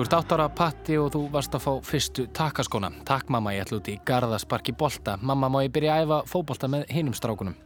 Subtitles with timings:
[0.00, 2.88] Þú ert átt ára patti og þú varst að fá fyrstu takaskona.
[3.04, 5.18] Takk mamma, ég ætla út í Garðasparki bolta.
[5.20, 7.58] Mamma má ég byrja að æfa fóbolta með hinum strákunum.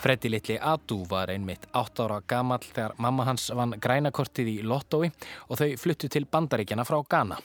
[0.00, 5.10] Freddi litli Adu var einmitt 8 ára gamall þegar mamma hans vann grænakortið í Lottói
[5.48, 7.38] og þau fluttu til bandaríkjana frá Ghana.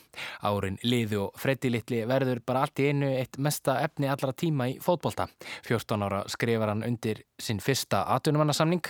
[0.48, 4.70] Árin liðu og Freddi litli verður bara allt í einu eitt mesta efni allra tíma
[4.72, 5.28] í fótbolta.
[5.68, 8.84] 14 ára skrifar hann undir sinn fyrsta atvinnumannasamning.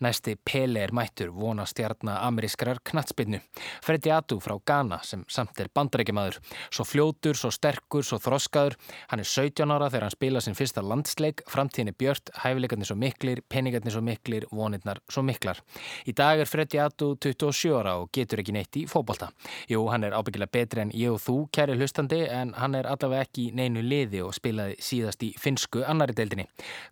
[0.00, 3.40] Næsti Pele er mættur vona stjarnar amerískrar knatsbyrnu.
[3.84, 6.40] Freddi Adu frá Ghana sem samt er bandaríkjamaður.
[6.70, 8.76] Svo fljótur, svo sterkur, svo þroskaður.
[9.10, 11.44] Hann er 17 ára þegar hann spila sinn fyrsta landsleik.
[11.50, 12.32] Framtíðin er björt,
[12.80, 15.60] hæfileikarnir svo miklir, peningarnir svo miklir, vonirnar svo miklar.
[16.06, 19.30] Í dag er Freddi Atu 27 ára og getur ekki neitt í fókbalta.
[19.68, 23.26] Jú, hann er ábyggilega betri en ég og þú, kæri hlustandi, en hann er allavega
[23.26, 26.46] ekki neinu liði og spilaði síðast í finsku annari deildinni.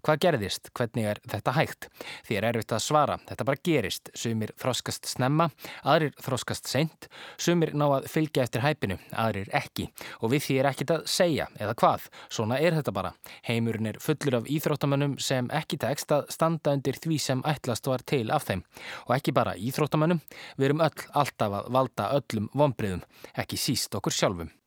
[0.04, 0.70] Hvað gerðist?
[0.74, 1.88] Hvernig er þetta hægt?
[2.26, 3.18] Því er erfitt að svara.
[3.28, 4.10] Þetta bara gerist.
[4.14, 5.48] Sumir þroskast snemma,
[5.84, 7.08] aðrir þroskast seint,
[7.38, 9.88] sumir ná að fylgja eftir hæpinu, aðrir ekki.
[10.22, 12.08] Og við því er ekkit að segja, eða hvað.
[12.28, 13.14] Svona er þetta bara.
[13.48, 18.04] Heimurinn er fullur af íþróttamönnum sem ekki tekst að standa undir því sem ætlast var
[18.06, 18.64] til af þeim.
[19.08, 20.22] Og ekki bara íþróttamönnum,
[20.58, 23.04] við erum öll alltaf að valda öllum vonbriðum,
[23.38, 24.57] ekki síst okkur sjálfum.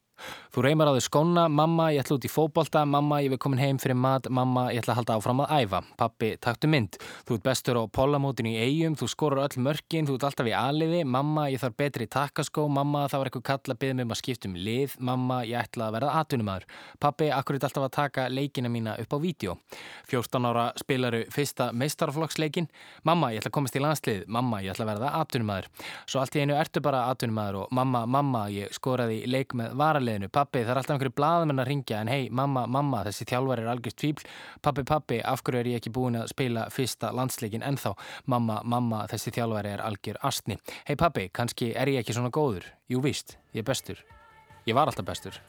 [0.51, 3.61] Þú reymar á þau skóna, mamma, ég ætla út í fókbólta, mamma, ég vil komin
[3.61, 7.37] heim fyrir mat, mamma, ég ætla að halda áfram að æfa, pappi, taktu mynd, þú
[7.37, 11.05] ert bestur á pollamótinu í eigum, þú skorur öll mörkin, þú ert alltaf í aliði,
[11.07, 14.19] mamma, ég þarf betri takkaskó, mamma, það var eitthvað kall að byggja mig um að
[14.19, 16.67] skipta um lið, mamma, ég ætla að verða atunumæður,
[16.99, 19.55] pappi, akkur er alltaf að taka leikina mína upp á vídeo.
[20.11, 22.67] 14 ára spilaru fyrsta meistarflokksleikin,
[23.07, 25.71] mamma, ég ætla að komast í landslið, mamma, ég ætla að verða atunumæður.
[26.03, 30.10] Svo allt í einu ertu bara atunumæður og mamma, mamma, ég skoraði leik með varalið
[30.11, 33.63] liðinu, pappi það er alltaf einhverju blaðmenn að ringja en hei mamma, mamma þessi þjálfar
[33.63, 34.27] er algjörst fíbl
[34.61, 37.95] pappi, pappi, af hverju er ég ekki búin að spila fyrsta landsleikin ennþá?
[38.31, 42.67] Mamma, mamma, þessi þjálfar er algjör astni hei pappi, kannski er ég ekki svona góður?
[42.91, 44.03] Jú víst, ég er bestur.
[44.67, 45.41] Ég var alltaf bestur.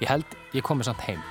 [0.00, 1.22] Ég held ég komi samt heim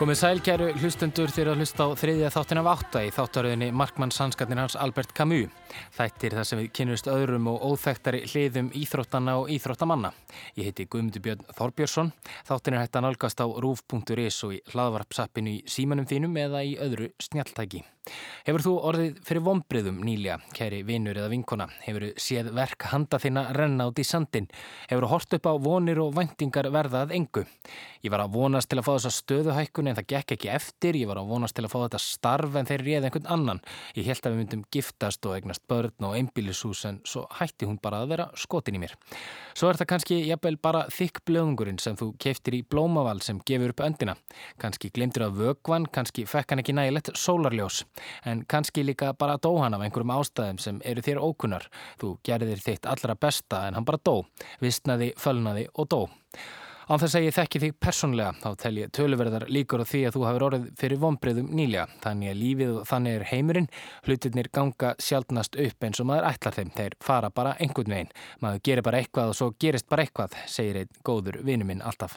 [0.00, 4.56] Komið sælkjæru hlustendur þegar að hlusta á þriðja þáttin af átta í þáttaröðinni Markmann Sanskatnir
[4.56, 5.52] hans Albert Camus.
[5.92, 10.14] Þættir þar sem við kynumst öðrum og óþægtari hliðum íþróttana og íþróttamanna.
[10.56, 12.14] Ég heiti Guðmundur Björn Þorbjörnsson.
[12.48, 16.78] Þáttin er hægt að nálgast á rúf.is og í hlaðvarpsappinu í símanum þínum eða í
[16.80, 17.84] öðru snjaltæki.
[18.46, 21.66] Hefur þú orðið fyrir vonbriðum nýlega, kæri vinur eða vinkona?
[21.84, 24.48] Hefur þú séð verk handa þína renna át í sandin?
[24.90, 27.44] Hefur þú hort upp á vonir og vendingar verðað engu?
[28.00, 30.96] Ég var að vonast til að fá þessa stöðuhækkun en það gekk ekki eftir.
[30.96, 33.60] Ég var að vonast til að fá þetta starf en þeir réði einhvern annan.
[33.98, 37.76] Ég held að við myndum giftast og eignast börn og einbílishús en svo hætti hún
[37.82, 38.96] bara að vera skotin í mér.
[39.52, 43.74] Svo er það kannski jafnvel bara þykk blöðungurinn sem þú keftir í blómaval sem gefur
[43.74, 44.16] upp öndina.
[44.62, 47.84] Kannski glemtir að vögvan, kannski fekk hann ekki nægilegt sólarljós
[48.24, 51.68] en kannski líka bara dó hann af einhverjum ástæðum sem eru þér ókunnar.
[52.00, 54.24] Þú gerðir þitt allra besta en hann bara dó,
[54.62, 56.02] vistnaði, fölnaði og dó.
[56.90, 60.16] Án þess að ég þekki þig persónlega þá tel ég töluverðar líkur á því að
[60.16, 61.84] þú hafur orðið fyrir vonbreyðum nýlega.
[62.02, 63.68] Þannig að lífið og þannig er heimurinn,
[64.08, 66.72] hlutirnir ganga sjálfnast upp eins og maður ætlar þeim.
[66.74, 68.10] Þeir fara bara einhvern veginn.
[68.42, 72.16] Maður gerir bara eitthvað og svo gerist bara eitthvað, segir einn góður vinnu minn alltaf.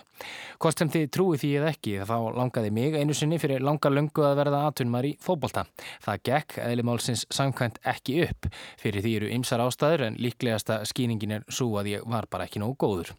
[0.57, 4.25] Hvort sem þið trúi því eða ekki, þá langaði mig einu sinni fyrir langa löngu
[4.25, 5.67] að verða aðtunumar í fókbólta.
[6.01, 8.49] Það gekk eðlimálsins samkvæmt ekki upp.
[8.81, 12.63] Fyrir því eru ymsar ástæður en líklegasta skýningin er svo að ég var bara ekki
[12.63, 13.13] nógu góður.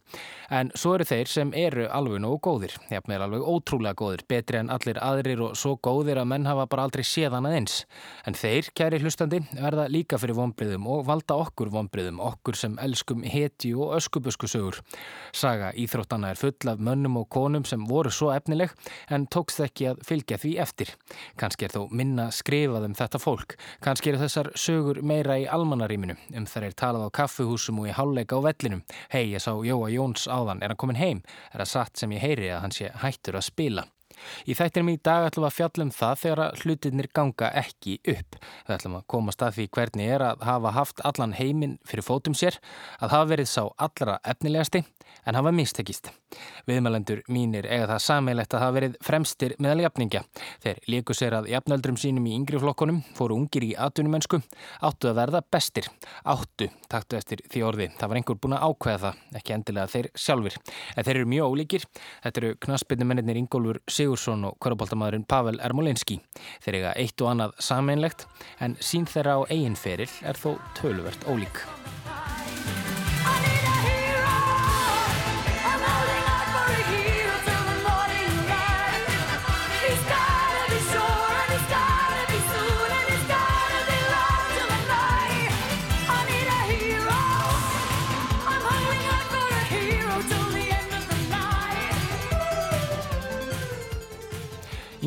[0.51, 4.57] En svo eru þeir sem sem eru alveg nógu góðir, jafnveil alveg ótrúlega góðir, betri
[4.57, 7.83] en allir aðrir og svo góðir að menn hafa bara aldrei séðan aðeins.
[8.25, 13.23] En þeir, kæri hlustandi, verða líka fyrir vonbriðum og valda okkur vonbriðum, okkur sem elskum
[13.27, 14.79] heti og öskubuskusögur.
[15.35, 18.73] Saga Íþróttana er full af mönnum og konum sem voru svo efnileg
[19.13, 20.95] en tókst ekki að fylgja því eftir.
[21.37, 26.17] Kanski er þó minna skrifað um þetta fólk, kannski eru þessar sögur meira í almanaríminu,
[26.37, 28.85] um þar er talað á kaffuhúsum og í háleika á vellinum.
[29.13, 31.21] Hei, ég sá Jóa Jóns áðan, er hann komin heim?
[31.53, 33.85] Er að satt sem ég heyri að hann sé hættur að spila.
[34.47, 38.37] Í þættinum í dag ætlum við að fjalla um það þegar hlutinir ganga ekki upp.
[38.67, 42.37] Við ætlum að koma stað því hvernig er að hafa haft allan heiminn fyrir fótum
[42.37, 42.59] sér,
[43.01, 44.85] að hafa verið sá allra efnilegasti
[45.25, 46.13] en hafa mistekist.
[46.69, 50.21] Viðmælendur mínir eiga það sammeilegt að hafa verið fremstir meðal jafningja.
[50.63, 54.41] Þeir líku sér að jafnöldrum sínum í yngri flokkonum, fóru ungir í atvinnumönsku,
[54.85, 55.89] áttu að verða bestir.
[56.25, 57.89] Áttu, taktu eftir því orði.
[57.99, 60.59] Það var einhver búin að ákveða það, ekki endilega þeir sjálfur.
[60.95, 61.87] En þeir eru mjög ólíkir.
[62.25, 66.19] Þetta eru knaspinumennir Ingólfur Sigursson og korfbóltamadurinn Pavel Ermolinski.
[66.65, 68.27] Þeir eiga eitt og annað sameinlegt
[68.59, 71.63] en sín þeirra á eiginferil er þó töluvert ólík.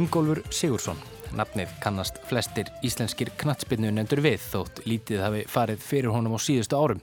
[0.09, 0.97] Ingólfur Sigursson.
[1.37, 6.79] Nafnið kannast flestir íslenskir knatsbyrnu nefndur við þótt lítið hafi farið fyrir honum á síðustu
[6.81, 7.03] árum.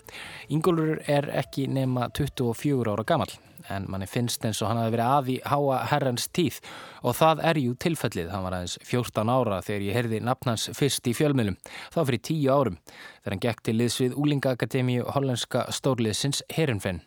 [0.49, 3.29] Ingólfur er ekki nema 24 ára gammal
[3.69, 6.57] en manni finnst eins og hann hafi verið að í háa herrans tíð
[7.05, 8.33] og það er jú tilfellið.
[8.33, 11.61] Hann var aðeins 14 ára þegar ég herði nafnans fyrst í fjölmiðlum,
[11.93, 17.05] þá fyrir 10 árum þegar hann gekk til liðs við Úlingaakademíu hollenska stórliðsins Herinfenn.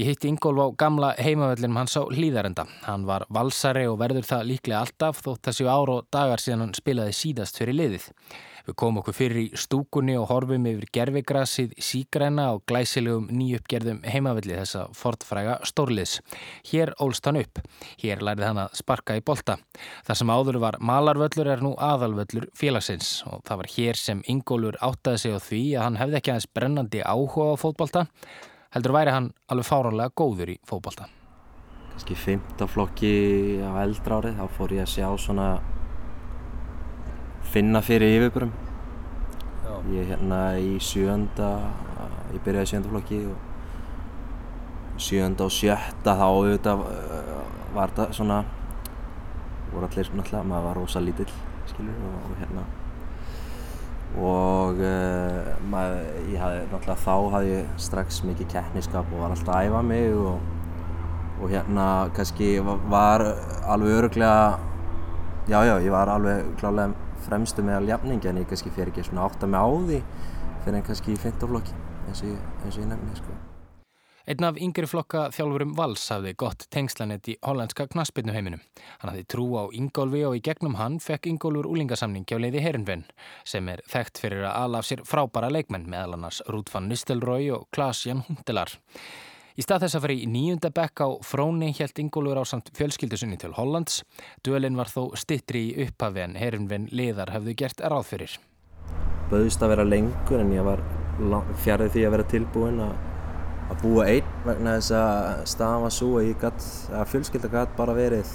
[0.00, 2.64] Ég hitti Ingólf á gamla heimavöllinum hans á hlýðarenda.
[2.86, 6.72] Hann var valsari og verður það líklega alltaf þótt þessi ár og dagar síðan hann
[6.78, 8.06] spilaði síðast fyrir liðið.
[8.64, 14.56] Við komum okkur fyrir í stúkunni og horfum yfir gerfigrassið sígræna og glæsilegum nýjuppgerðum heimavölli
[14.56, 16.22] þessa fortfræga stórliðs.
[16.70, 17.60] Hér ólst hann upp.
[18.00, 19.58] Hér lærið hann að sparka í bolta.
[20.06, 24.80] Það sem áður var malarvöllur er nú aðalvöllur félagsins og það var hér sem Ingólfur
[24.80, 28.06] áttaði sig á því að hann hefði ekki aðeins brennandi áhuga á fótbolta
[28.74, 31.08] heldur væri hann alveg fáránlega góður í fókbalta.
[31.90, 33.12] Kanski fymtaflokki
[33.66, 35.48] á eldra árið, þá fór ég að sjá svona
[37.50, 38.52] finna fyrir yfirbúrum.
[39.90, 41.48] Ég er hérna í sjönda,
[42.34, 47.38] ég byrjaði í sjöndaflokki og sjönda og sjötta þá auðvitað uh,
[47.74, 48.42] var þetta svona,
[49.72, 51.32] voru allir náttúrulega, maður var rosa lítill,
[51.72, 52.66] skilur, og, og hérna
[54.18, 56.00] og uh, maður,
[56.32, 60.16] ég hafði náttúrulega þá hafði ég strax mikið keppniskap og var alltaf að æfa mig
[60.18, 60.48] og,
[61.40, 61.86] og hérna
[62.16, 62.50] kannski
[62.90, 63.24] var
[63.70, 64.58] alveg öruglega
[65.50, 69.28] já já ég var alveg klálega fremstu með aljafning en ég kannski fer ekki svona
[69.28, 70.02] átt að mig á því
[70.64, 71.78] fyrir en kannski í fintaflokki
[72.08, 73.49] eins og ég, ég nefni sko
[74.30, 78.60] Einn af yngri flokka þjálfurum Vals hafði gott tengslanett í hollandska knaspinnuheiminum.
[79.00, 83.02] Hann hafði trú á Ingólfi og í gegnum hann fekk Ingólfur úlingasamning hjá leiði Herinvenn
[83.42, 87.66] sem er þekkt fyrir að alaf sér frábara leikmenn meðal annars Rúd van Nistelrooy og
[87.74, 88.76] Klaas-Jan Hundelar.
[89.58, 93.42] Í stað þess að fara í nýjunda bekk á Fróni helt Ingólfur á samt fjölskyldusunni
[93.42, 94.04] til Hollands.
[94.46, 98.38] Duelin var þó stittri í upphafi en Herinvenn liðar hafðu gert ráð fyrir.
[99.34, 100.86] Böðist að vera lengur en ég var
[101.66, 103.09] fjarið því að vera tilbúin að
[103.70, 107.94] að búa einn vegna þess að staðan var svo að gætt, að fjölskylda gætt bara
[107.96, 108.32] verið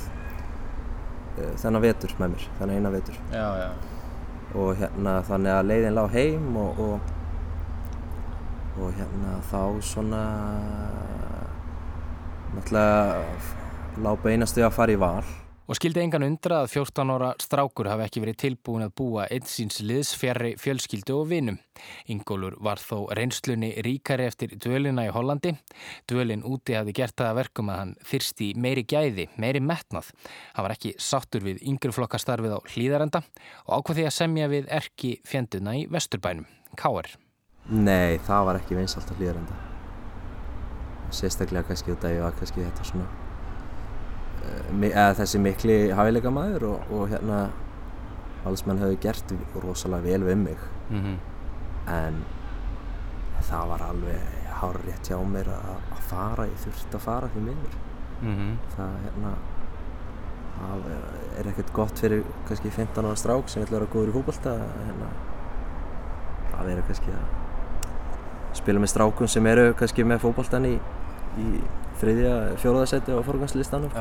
[1.36, 3.20] uh, þennan vetur með mér, þennan eina vetur.
[3.34, 3.70] Já, já.
[4.56, 7.00] Og hérna þannig að leiðin lág heim og, og,
[8.80, 10.22] og hérna þá svona
[12.56, 15.26] náttúrulega lág beinastu að fara í val.
[15.66, 19.80] Og skildi engan undra að 14 ára strákur hafi ekki verið tilbúin að búa einsins
[19.82, 21.58] liðsfjari fjölskyldu og vinum.
[22.14, 25.56] Ingólur var þó reynslunni ríkari eftir duelina í Hollandi.
[26.06, 30.14] Duelin úti hafi gert það að verkum að hann þyrsti meiri gæði, meiri metnað.
[30.54, 33.26] Hann var ekki sattur við yngreflokkastarfið á hlýðarenda
[33.66, 36.46] og ákvað því að semja við erki fjenduna í Vesturbænum,
[36.78, 37.10] K.R.
[37.74, 39.62] Nei, það var ekki vinsalt á hlýðarenda.
[41.10, 43.25] Sérstaklega kannski út af ég var kannski þetta svona
[44.92, 47.40] eða þessi mikli hæfileika maður og, og hérna
[48.46, 49.34] valsmenn hefði gert
[49.64, 50.58] rosalega vel við mig
[50.90, 51.18] mm -hmm.
[51.94, 52.24] en
[53.50, 54.22] það var alveg
[54.62, 57.76] hár rétt hjá mér að, að fara ég þurfti að fara því miður
[58.22, 58.58] mm -hmm.
[58.76, 59.32] það hérna
[60.56, 60.86] það
[61.40, 65.10] er ekkert gott fyrir kannski 15 ára strák sem vil vera góður í fólkvölda hérna,
[66.52, 67.26] það verður kannski að
[68.54, 70.76] spila með strákum sem eru kannski með fólkvöldan í,
[71.38, 71.50] í
[72.02, 73.96] þriðja, fjóruðarsæti á forgangslistanum.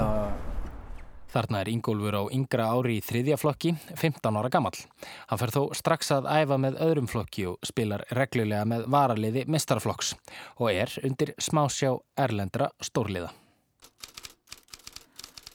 [1.35, 4.75] Þarna er Ingólfur á yngra ári í þriðja flokki, 15 ára gammal.
[5.31, 10.13] Hann fer þó strax að æfa með öðrum flokki og spilar reglulega með varaliði mestarflokks
[10.61, 13.33] og er undir smásjá erlendra stórliða.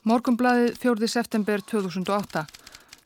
[0.04, 1.08] Morgumblaðið 4.
[1.12, 2.44] september 2008.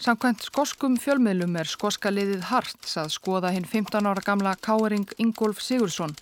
[0.03, 5.61] Samkvæmt skoskum fjölmiðlum er skoska liðið Harts að skoða hinn 15 ára gamla káering Ingólf
[5.61, 6.17] Sigursson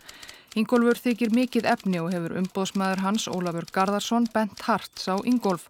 [0.51, 5.69] Ingólfur þykir mikið efni og hefur umbóðsmaður hans Ólafur Garðarsson bent harts á Ingólf.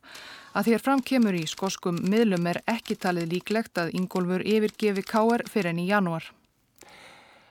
[0.58, 5.70] Að þér framkemur í skoskum miðlum er ekki talið líklegt að Ingólfur yfirgefi káer fyrir
[5.70, 6.26] enn í janúar.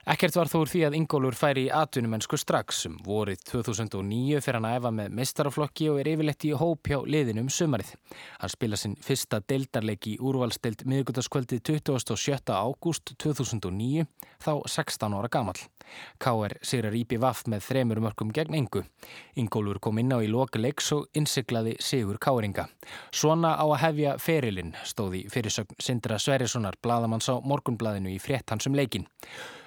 [0.09, 4.57] Ekkert var þó úr því að Ingólfur færi í atvinnumennsku strax um vorið 2009 fyrir
[4.57, 7.91] hann að efa með mistaraflokki og er yfirleitt í hóp hjá liðinum sumarið.
[8.41, 12.49] Hann spila sinn fyrsta deildarleiki í úrvalstild miðugutaskvöldið 27.
[12.49, 14.07] ágúst 2009,
[14.41, 15.61] þá 16 ára gamal.
[16.17, 16.57] K.R.
[16.65, 18.81] sigrar Íbi Vaff með þremur mörgum gegn engu.
[19.37, 22.65] Ingólfur kom inn á í loka leiks og innsiklaði Sigur K.R.inga.
[23.13, 28.73] Svona á að hefja ferilinn stóði fyrirsögn Sindra Sverjessonar, bladamanns á morgunbladinu í frétt hansum
[28.73, 29.05] leikin.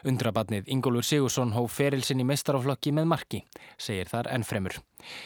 [0.04, 3.38] Undrabatnið Ingólfur Sigursson hóf ferilsinn í meistaraflokki með marki,
[3.80, 4.76] segir þar ennfremur.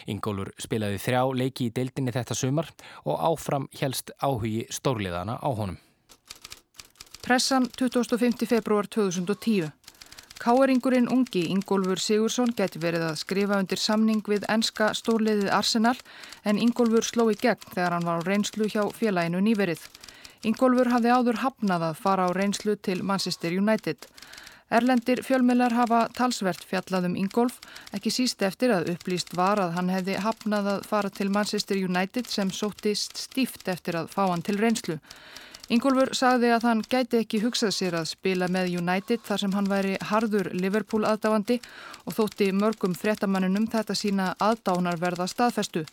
[0.06, 2.70] Ingólfur spilaði þrjá leiki í deildinni þetta sumar
[3.04, 5.80] og áfram helst áhugi stórliðana á honum.
[7.26, 8.46] Pressan 25.
[8.46, 9.72] februar 2010.
[10.38, 15.96] Káeringurinn ungi Ingólfur Sigursson geti verið að skrifa undir samning við enska stórliðið Arsenal
[16.46, 19.82] en Ingólfur sló í gegn þegar hann var á reynslu hjá félaginu nýverið.
[20.46, 24.06] Ingólfur hafði áður hafnað að fara á reynslu til Manchester United.
[24.68, 27.54] Erlendir fjölmjölar hafa talsvert fjallað um Ingólf,
[27.96, 32.28] ekki síst eftir að upplýst var að hann hefði hafnað að fara til Manchester United
[32.28, 34.98] sem sóttist stíft eftir að fá hann til reynslu.
[35.72, 39.72] Ingólfur sagði að hann gæti ekki hugsað sér að spila með United þar sem hann
[39.72, 41.58] væri harður Liverpool aðdáandi
[42.04, 45.86] og þótti mörgum fréttamannunum þetta sína aðdánarverða staðfestu.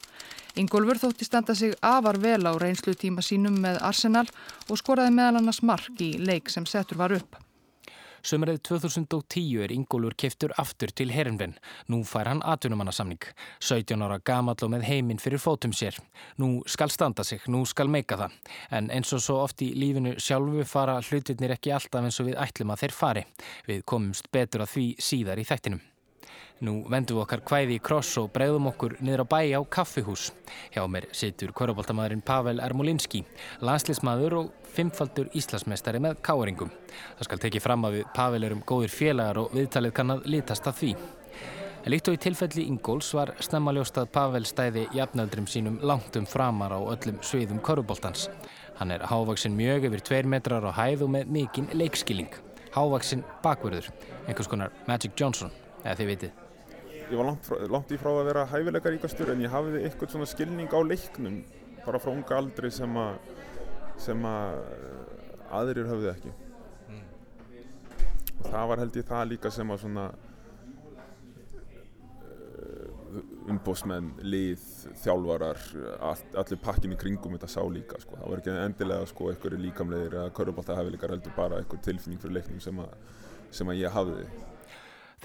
[0.59, 4.27] Ingólfur þótti standa sig afar vel á reynslu tíma sínum með Arsenal
[4.67, 7.44] og skoraði meðal annars mark í leik sem settur var upp.
[8.25, 11.51] Sömurðið 2010 er Ingólfur keftur aftur til Herinven.
[11.93, 13.21] Nú fær hann atvinnumannasamning.
[13.59, 15.99] 17 ára gamall og með heiminn fyrir fótum sér.
[16.41, 18.41] Nú skal standa sig, nú skal meika það.
[18.73, 22.41] En eins og svo oft í lífinu sjálfu fara hlutirnir ekki alltaf eins og við
[22.41, 23.27] ætlum að þeir fari.
[23.69, 25.85] Við komumst betur að því síðar í þættinum.
[26.63, 30.29] Nú vendum við okkar kvæði í kross og bregðum okkur niður á bæi á kaffihús.
[30.71, 33.25] Hjá mér situr kvöruboltamæðurinn Pavel Ermolinski,
[33.59, 36.71] landslismæður og fimmfaldur Íslasmestari með káeringum.
[37.17, 40.69] Það skal tekið fram að við Pavel erum góðir félagar og viðtalið kann að litast
[40.71, 40.93] að því.
[41.91, 46.71] Líkt og í tilfelli Ingóls var snemmaljóst að Pavel stæði jafnöldrum sínum langt um framar
[46.71, 48.29] á öllum sviðum kvöruboltans.
[48.79, 52.31] Hann er hávaksin mjög yfir tveir metrar á hæð og með mikinn leikskilling.
[52.73, 53.91] Hávaksin bakverður,
[54.25, 56.44] einhvers konar Magic Johnson, eða þið vitið
[57.11, 60.71] ég var langt, langt í frá að vera hæfileikaríkastur en ég hafði eitthvað svona skilning
[60.73, 61.41] á leiknum
[61.85, 63.19] bara frá unga aldri sem að
[64.01, 64.61] sem að
[65.55, 67.03] aðrir höfðu ekki mm.
[68.41, 70.05] og það var held ég það líka sem að svona
[72.25, 73.19] uh,
[73.53, 74.65] umbósmenn, lið,
[75.03, 75.61] þjálfarar
[76.09, 78.17] all, allir pakkin í kringum þetta sá líka sko.
[78.17, 82.39] það var ekki endilega sko einhverju líkamleðir eða körubálta hæfileikar heldur bara einhver tilfinning fyrir
[82.39, 82.91] leiknum sem að,
[83.53, 84.27] sem að ég hafði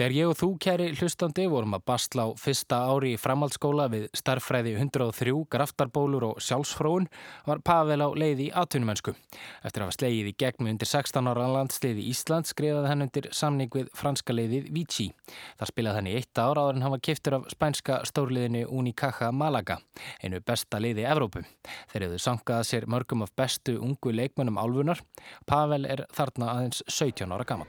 [0.00, 4.06] Þegar ég og þú, kæri hlustandi, vorum að bastla á fyrsta ári í framhaldsskóla við
[4.16, 7.04] starffræði 103, graftarbólur og sjálfsfróun,
[7.44, 9.12] var Pavel á leiði í atvinnumennsku.
[9.60, 13.76] Eftir að hafa slegið í gegn undir 16 ára landsliði Ísland skrifaði hann undir samning
[13.76, 15.10] við franska leiðið Vichy.
[15.60, 19.28] Það spilaði hann í eitt ára áður en hann var kiftur af spænska stórliðinu Unicaja
[19.36, 19.82] Malaga,
[20.24, 21.44] einu besta leiði Evrópu.
[21.92, 25.04] Þeir hefðu sankaða sér mörgum af bestu ungu leikmönnum álfunar.
[25.44, 27.68] Pavel er þarna aðeins 17 ára gammal.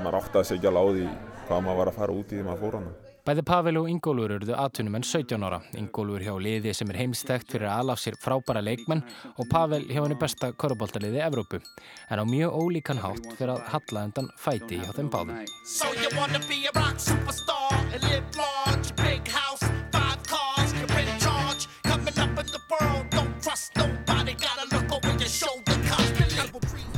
[0.00, 1.06] Man átti að segja láði
[1.48, 2.92] hvað maður var að fara út í því maður fór hana.
[3.20, 5.58] Bæði Pavel og Ingólfur eruðu aðtunum en 17 ára.
[5.76, 9.04] Ingólfur hjá liði sem er heimstækt fyrir að alaf sér frábæra leikmenn
[9.36, 11.60] og Pavel hjá henni besta korfbóltaliði Evrópu.
[12.08, 15.44] En á mjög ólíkan hátt fyrir að halla endan fæti hjá þeim báðum.
[15.68, 15.92] So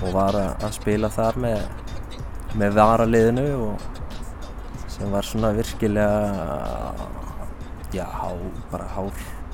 [0.03, 1.61] og var að spila þar með,
[2.59, 3.81] með varaliðinu og
[4.93, 6.93] sem var svona virkilega
[7.93, 8.29] já, há,
[8.71, 9.13] bara hár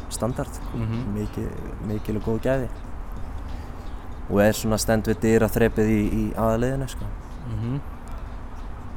[0.09, 1.07] standard mm -hmm.
[1.15, 1.49] mikil,
[1.87, 2.69] mikil og góð gæði
[4.31, 7.05] og er svona stend við dýra þreipið í, í aðaliðinu sko.
[7.05, 7.81] mm -hmm.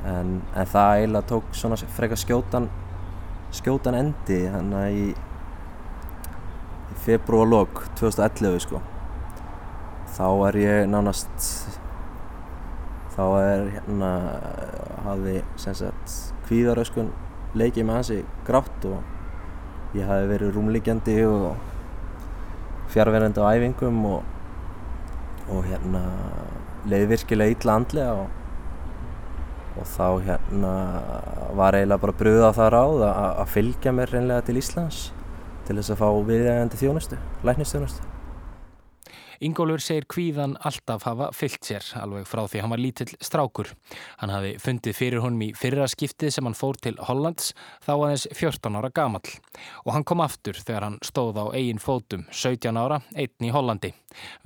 [0.05, 2.69] en, en það eiginlega tók svona frekar skjótan
[3.51, 5.09] skjótan endi hann að í,
[6.91, 8.81] í februarlokk 2011 sko
[10.17, 11.70] þá er ég nánast
[13.21, 14.11] þá er hérna
[15.05, 16.13] hafði sem sagt
[16.47, 17.11] kvíðaröskun
[17.57, 21.57] leikið með hansi grátt og ég hafi verið rúmlíkjandi og
[22.91, 24.21] fjárverðandi á æfingum og,
[25.51, 26.03] og hérna
[26.89, 28.37] leiði virkilega illa andlega og,
[29.77, 30.73] og þá hérna
[31.59, 35.03] var eiginlega bara bröða það ráð að fylgja mér reynlega til Íslands
[35.67, 38.07] til þess að fá viðægandi þjónustu, læknistjónustu.
[39.41, 43.71] Ingólfur segir kvíðan alltaf hafa fyllt sér, alveg frá því hann var lítill strákur.
[44.21, 48.27] Hann hafi fundið fyrir honum í fyrra skiptið sem hann fór til Hollands, þá aðeins
[48.37, 49.33] 14 ára gamall.
[49.87, 53.95] Og hann kom aftur þegar hann stóð á eigin fótum, 17 ára, einn í Hollandi.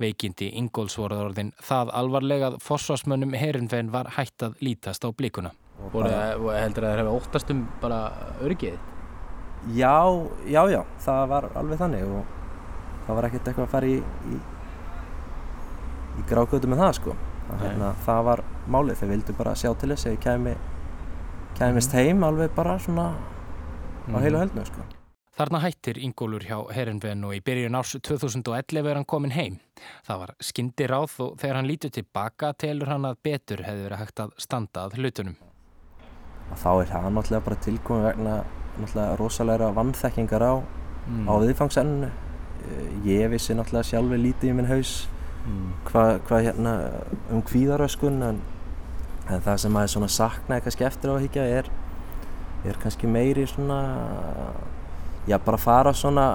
[0.00, 5.52] Veikindi Ingólfsvorðarorðin það alvarlega að fórsvarsmönnum herinfenn var hægt að lítast á blíkuna.
[5.92, 8.02] Og heldur að það hefði óttast um bara
[8.40, 8.80] örgið?
[9.76, 10.00] Já,
[10.48, 12.36] já, já, það var alveg þannig og
[13.06, 13.96] það var ekkert eitthvað að fara í,
[14.32, 14.44] í
[16.16, 17.16] í grákvöldu með það sko
[17.60, 20.54] hérna, það var málið, þeir vildu bara sjá til þess að ég kemi
[21.56, 21.98] kemist mm.
[22.02, 23.08] heim alveg bara svona
[24.10, 24.86] á heilu höldnu sko
[25.36, 29.58] Þarna hættir Ingólfur hjá Herinven og í byrjun árs 2011 er hann komin heim.
[30.06, 34.00] Það var skyndi ráð og þegar hann lítur tilbaka telur hann að betur hefði verið
[34.00, 35.34] hægt að standa að hlutunum.
[36.46, 38.38] Og þá er það náttúrulega bara tilkomið vegna
[38.78, 41.28] náttúrulega rosalega vannþekkingar á, mm.
[41.28, 42.10] á viðfangsenninu.
[43.04, 44.94] Ég vissi náttúrulega sjálfur lítið í minn haus
[45.46, 45.72] mm.
[45.90, 46.74] hvað hva hérna
[47.32, 48.42] um kvíðaröskun en,
[49.30, 51.70] en það sem maður svona saknaði kannski eftir á að higgja er,
[52.66, 53.80] er kannski meiri svona
[55.26, 56.28] já bara fara svona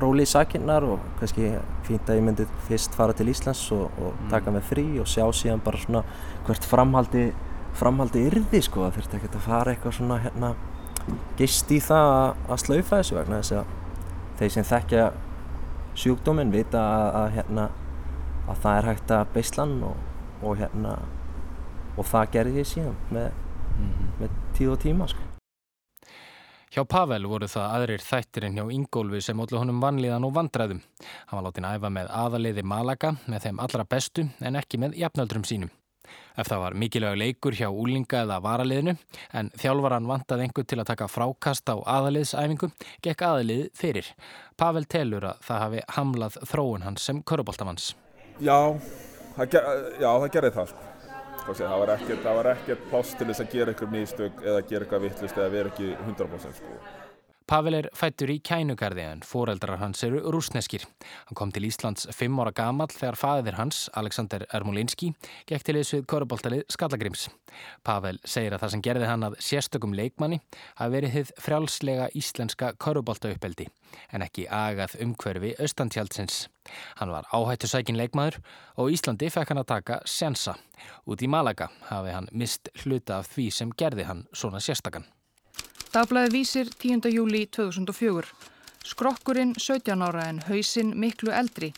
[0.00, 1.50] róli í sakinnar og kannski
[1.86, 4.28] fínt að ég myndi fyrst fara til Íslands og, og mm.
[4.32, 6.04] taka með frí og sjá síðan bara svona
[6.46, 7.30] hvert framhaldi
[7.78, 10.52] framhaldi yrði sko það þurfti ekki að fara eitthvað svona hérna
[11.38, 13.76] gist í það að, að slaufa þessu vegna þess að
[14.40, 15.04] þeir sem þekkja
[16.00, 17.68] sjúkdóminn vita að, að hérna
[18.50, 19.96] að það er hægt að beislan og,
[20.42, 20.94] og hérna
[21.98, 23.32] og það gerði ég síðan með,
[23.76, 24.14] mm -hmm.
[24.20, 25.26] með tíð og tíma sko.
[26.70, 30.80] Hjá Pavel voru það aðrir þættirinn hjá Ingólfi sem ótlu honum vanlíðan og vandræðum.
[31.26, 34.94] Hann var látin að æfa með aðaliði Malaga með þeim allra bestu en ekki með
[35.00, 35.70] jafnöldrum sínum.
[36.38, 38.94] Ef það var mikilvæg leikur hjá úlinga eða varaliðinu
[39.32, 42.70] en þjálfvaran vantað einhver til að taka frákast á aðaliðsæfingu,
[43.02, 44.06] gekk aðalið fyrir.
[44.56, 47.96] Pavel telur að það hafi hamlað þróun hans sem köruboltamanns.
[48.40, 48.56] Já,
[49.36, 49.56] það,
[50.00, 50.86] já, það gerði það sko.
[51.50, 55.40] Það var ekkert, ekkert pláss til þess að gera eitthvað mistök eða gera eitthvað vittlust
[55.40, 56.76] eða vera ekki 100% sko.
[57.50, 60.84] Pavel er fættur í kænugarði en foreldrar hans eru rúsneskir.
[61.26, 65.08] Hann kom til Íslands fimm ára gamall þegar fæðir hans, Alexander Ermolinski,
[65.50, 67.26] gekk til þess við köruboltalið Skallagrims.
[67.82, 70.38] Pavel segir að það sem gerði hann að sérstökum leikmanni
[70.78, 73.66] hafi verið þið frjálslega íslenska köruboltauppeldi
[74.14, 76.44] en ekki agað umhverfi austantjáltsins.
[77.02, 78.38] Hann var áhættu sækin leikmaður
[78.78, 80.54] og Íslandi fekk hann að taka sensa.
[81.02, 85.10] Út í Malaga hafi hann mist hluta af því sem gerði hann svona sérstakann.
[85.90, 87.08] Dagblæði vísir 10.
[87.10, 88.28] júli 2004.
[88.86, 91.72] Skrokkurinn 17 ára en hausinn miklu eldri.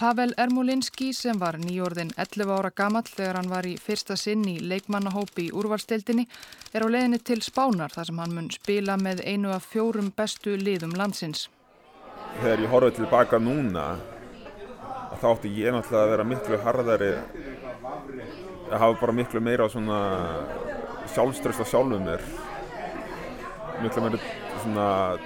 [0.00, 4.56] Pavel Ermolinski sem var nýjórðin 11 ára gamall þegar hann var í fyrsta sinn í
[4.70, 6.24] leikmannahópi í úrvalstildinni
[6.72, 10.56] er á leðinni til Spánar þar sem hann mun spila með einu af fjórum bestu
[10.56, 11.50] liðum landsins.
[12.40, 13.88] Þegar ég horfið tilbaka núna
[15.20, 17.14] þá ætti ég náttúrulega að vera miklu harðari
[18.72, 22.24] að hafa bara miklu meira sjálfströst á sjálfum mér
[23.82, 24.20] miklu meiri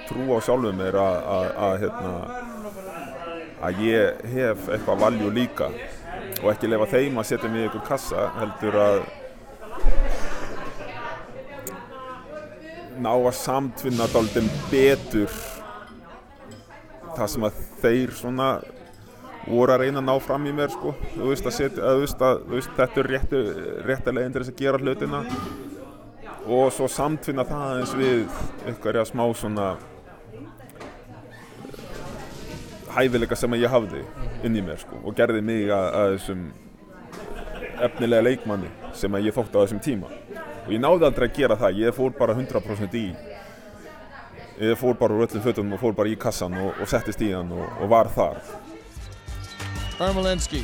[0.07, 2.13] trú á sjálfuð mér að hérna,
[3.63, 5.71] að ég hef eitthvað valjú líka.
[6.43, 9.01] Og ekki lefa þeim að setja mig í einhver kassa heldur að
[13.03, 15.31] ná að samtvinna dálítið betur
[17.17, 18.49] það sem að þeir svona
[19.43, 20.93] voru að reyna að ná fram í mér sko.
[21.15, 23.09] Þú veist að, setja, að, þú veist að þú veist, þetta er
[23.89, 25.23] réttileginn til þess að gera hlutina
[26.43, 28.23] og svo samtvinna það eins við
[28.67, 29.67] einhverja smá svona
[32.93, 34.03] hæfileika sem ég hafði
[34.45, 36.43] inn í mér sko, og gerði mig að, að þessum
[37.83, 40.11] efnilega leikmanni sem ég þótt á þessum tíma.
[40.63, 43.07] Og ég náði aldrei að gera það, ég fór bara 100% í
[44.63, 47.31] ég fór bara úr öllum fötum og fór bara í kassan og, og settist í
[47.33, 48.37] hann og, og var þar.
[50.01, 50.63] Ermelinski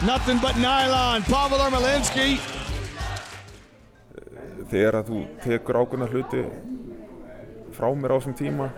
[0.00, 2.38] Nothing but nylon, Pavel Ermelinski
[4.70, 6.44] þegar að þú tekur ákveðna hluti
[7.76, 8.70] frá mér á þessum tíma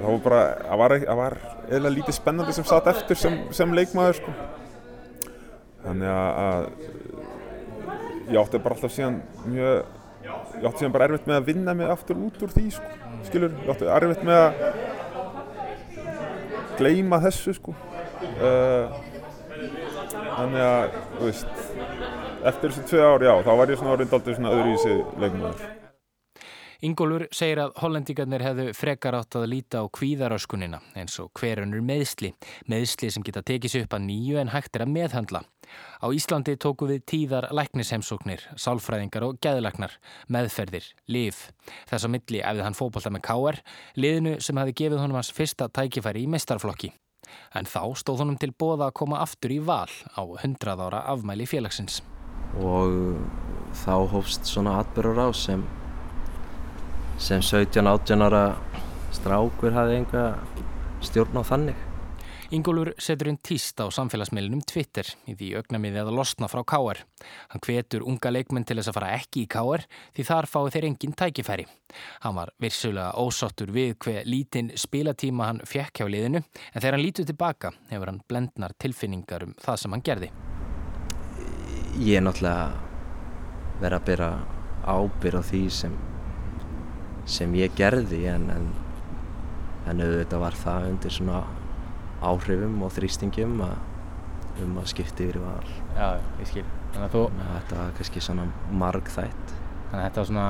[0.00, 1.36] þá var bara, það var, var
[1.76, 4.34] eða lítið spennandi sem satt eftir sem, sem leikmaður sko.
[5.84, 6.68] þannig að
[8.30, 9.74] ég átti bara alltaf síðan mjög
[10.60, 12.90] ég átti síðan bara erfitt með að vinna mig aftur út úr því sko,
[13.28, 14.52] skilur, ég átti erfitt með að
[16.80, 18.86] gleima þessu sko uh,
[20.36, 21.50] þannig að, þú veist
[22.44, 25.68] eftir þessu tvei ár, já, þá var ég svona orðin aldrei svona öðruvísi leikmaður.
[26.80, 32.30] Ingólfur segir að hollendingarnir hefðu frekar átt að líta á kvíðaröskunina eins og hverjönur meðsli,
[32.72, 35.42] meðsli sem geta tekis upp að nýju en hægt er að meðhandla.
[36.00, 39.98] Á Íslandi tóku við tíðar læknisheimsóknir, sálfræðingar og gæðlagnar,
[40.32, 41.42] meðferðir, liv.
[41.90, 43.60] Þess að milli efði hann fókbalta með K.R.
[44.00, 46.94] liðinu sem hafi gefið honum hans fyrsta tækifæri í mestarflokki.
[47.52, 51.44] En þá stóð honum til bóða að koma aftur í val á 100 ára afmæli
[51.46, 52.00] félagsins
[52.58, 53.20] og
[53.84, 55.62] þá hófst svona atbyrgur á sem
[57.20, 58.44] sem 17-18 ára
[59.14, 60.24] strákur hafði enga
[61.04, 61.86] stjórn á þannig
[62.50, 66.98] Ingólfur setur inn tíst á samfélagsmiðlunum Twitter í því augnamiði að losna frá K.R.
[67.52, 69.84] Hann hvetur unga leikmenn til þess að fara ekki í K.R.
[70.16, 71.68] því þar fái þeir engin tækifæri.
[72.24, 77.06] Hann var vissulega ósáttur við hver lítinn spilatíma hann fjekk hjá liðinu en þegar hann
[77.06, 80.32] lítur tilbaka hefur hann blendnar tilfinningar um það sem hann gerði
[81.98, 82.70] ég er náttúrulega
[83.80, 84.30] verið að byrja
[84.90, 85.96] ábyrð á því sem
[87.30, 88.66] sem ég gerði en, en,
[89.90, 91.40] en auðvitað var það undir svona
[92.20, 93.76] áhrifum og þrýstingum að,
[94.64, 95.72] um að skipti yfir val.
[95.96, 96.08] Já,
[96.40, 96.66] ég skil.
[96.90, 97.24] Þú...
[97.38, 99.52] Þetta var kannski svona marg þætt
[99.90, 100.46] Þannig að þetta var svona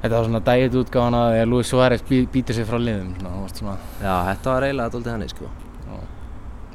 [0.00, 3.76] Þetta var svona dægit útgáðan að Luis Suárez bí, býtur sér frá liðum svona, svona...
[4.00, 5.50] Já, þetta var eiginlega alltaf henni sko.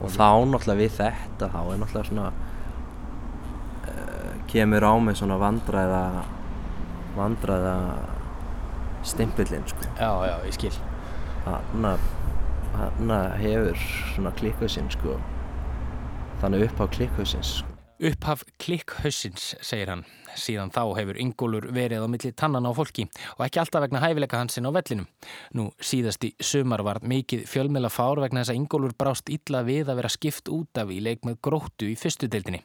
[0.02, 2.28] Og þá náttúrulega við þetta þá er náttúrulega svona
[4.52, 6.04] kemur á mig svona vandræða
[7.18, 7.76] vandræða
[9.04, 10.74] stimpillinn sko Já, já, ég skil.
[11.46, 11.86] hann
[12.78, 13.12] hann
[13.42, 13.78] hefur
[14.16, 15.18] svona klikhausinn sko
[16.42, 17.71] þannig upp á klikhausins sko.
[18.02, 20.00] Upphaf klikkhausins, segir hann.
[20.34, 23.04] Síðan þá hefur Ingólfur verið á milli tannan á fólki
[23.36, 25.06] og ekki alltaf vegna hæfileika hansinn á vellinum.
[25.54, 29.92] Nú síðast í sumar var mikið fjölmjöla fár vegna þess að Ingólfur brást illa við
[29.92, 32.64] að vera skipt út af í leik með gróttu í fyrstu deildinni.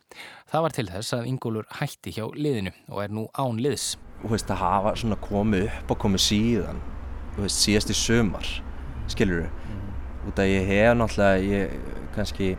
[0.48, 3.98] Það var til þess að Ingólfur hætti hjá liðinu og er nú án liðs.
[4.22, 6.80] Þú veist það hafa svona komið upp og komið síðan
[7.34, 8.48] þú veist síðast í sumar
[9.12, 11.76] skilur þú út að ég hef náttúrulega ég
[12.16, 12.54] kannski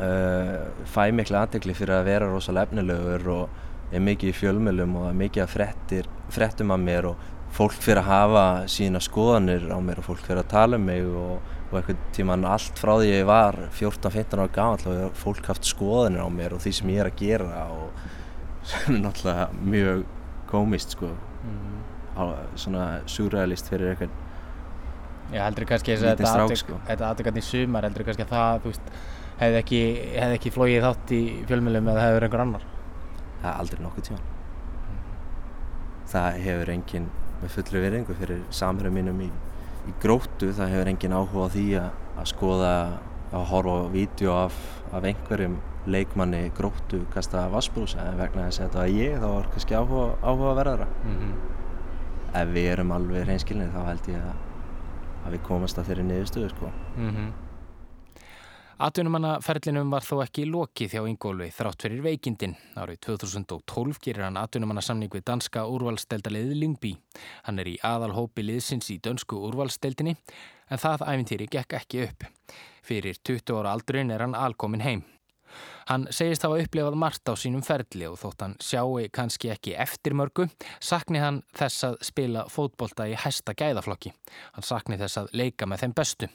[0.00, 5.08] uh, fæ miklu aðtekli fyrir að vera rosalega efnilegur og er mikið í fjölmjölum og
[5.10, 9.78] er mikið að frettir, frettum að mér og fólk fyrir að hafa sína skoðanir á
[9.78, 13.12] mér og fólk fyrir að tala um mig og, og einhvern tíman allt frá því
[13.12, 17.04] ég var 14-15 ára gamall og fólk haft skoðanir á mér og því sem ég
[17.04, 18.02] er að gera og
[18.72, 20.04] sem er náttúrulega mjög
[20.50, 21.12] komist sko
[22.18, 22.22] á,
[22.58, 24.20] svona surrealist fyrir einhvern
[25.32, 27.42] Já, heldur kannski þess að þetta atvik- sko.
[27.42, 28.90] sumar, heldur kannski að það, þú veist,
[29.40, 29.80] hefði ekki,
[30.14, 32.68] hefði ekki flóið þátt í fjölmjölum eða verið einhver annar.
[33.42, 34.20] það er aldrei nokkuð tíma
[36.14, 39.30] það hefur engin með fullri virðingu fyrir samherjum mínum í,
[39.90, 42.74] í gróttu það hefur engin áhuga á því að, að skoða
[43.34, 44.60] að horfa á vídeo af,
[44.94, 45.58] af einhverjum
[45.90, 50.06] leikmanni gróttu kasta vassbrúsa en vegna þess að þetta var ég þá var kannski áhuga,
[50.22, 51.34] áhuga að verða Mm
[52.34, 54.38] ef við erum alveg reynskilni þá held ég að,
[55.24, 56.70] að við komast að þeirri niðurstöðu sko.
[56.96, 57.28] -hmm.
[58.82, 62.56] Atvinnumannaferlinum var þó ekki lokið hjá Ingólfi þrátt fyrir veikindin.
[62.74, 66.90] Árið 2012 gerir hann atvinnumannasamning við danska úrvalsdeildaliðið Lyngby.
[67.46, 72.26] Hann er í aðalhópi liðsins í dönsku úrvalsdeildinni en það æfintýri gekk ekki upp.
[72.82, 75.06] Fyrir 20 ára aldurinn er hann alkomin heim.
[75.88, 80.16] Hann segist hafa upplifað margt á sínum ferli og þótt hann sjáu kannski ekki eftir
[80.16, 80.46] mörgu,
[80.80, 84.14] sakni hann þess að spila fótbolta í hæsta gæðaflokki.
[84.56, 86.30] Hann sakni þess að leika með þeim bestu.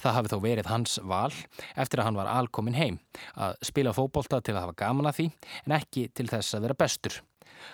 [0.00, 1.32] Það hafi þó verið hans val
[1.74, 2.98] eftir að hann var alkomin heim,
[3.34, 5.30] að spila fótbolta til að hafa gaman að því
[5.66, 7.20] en ekki til þess að vera bestur.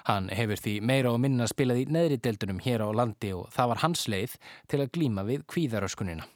[0.06, 3.72] Hann hefur því meira og minna spilað í neðri deildunum hér á landi og það
[3.72, 4.36] var hans leið
[4.70, 6.26] til að glíma við kvíðaröskunina.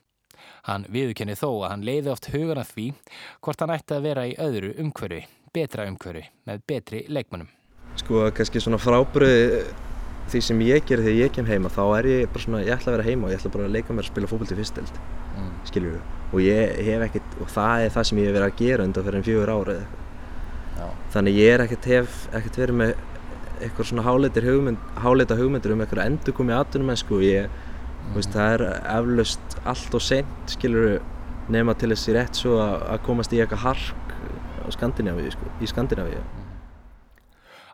[0.69, 2.87] Hann viðurkenni þó að hann leiði oft hugan að því
[3.45, 7.51] hvort hann ætti að vera í öðru umhverfi, betra umhverfi, með betri leikmönnum.
[8.01, 9.65] Sko kannski svona frábröði
[10.33, 12.93] því sem ég gerir þegar ég kem heima þá er ég bara svona, ég ætla
[12.93, 15.05] að vera heima og ég ætla bara að leika mér að spila fótbolt í fyrstild
[15.35, 15.51] Mm.
[15.67, 15.97] skiljur
[16.31, 19.05] og ég hef ekkert og það er það sem ég hef verið að gera undan
[19.05, 19.75] fyrir en fjögur ára
[21.15, 22.93] þannig ég er ekkert hef ekkert verið með
[23.65, 27.51] eitthvað svona háleitir hugmynd, háleita hugmyndir um eitthvað endur komið atvinnumennsku ég,
[28.05, 28.15] mm.
[28.17, 30.99] veist, það er eflaust allt og seint skilur
[31.53, 34.17] nema til þessi rétt svo að, að komast í eitthvað hark
[34.65, 36.23] á Skandinavíu sko, í Skandinavíu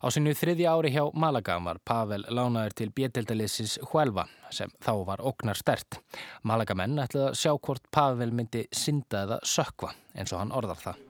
[0.01, 5.21] Á sinu þriðja ári hjá Malaga var Pavel lánaður til bjettildaliðsins Huelva sem þá var
[5.21, 5.99] ógnar stert.
[6.41, 10.81] Malaga menn ætlaði að sjá hvort Pavel myndi synda eða sökva eins og hann orðar
[10.81, 11.03] það.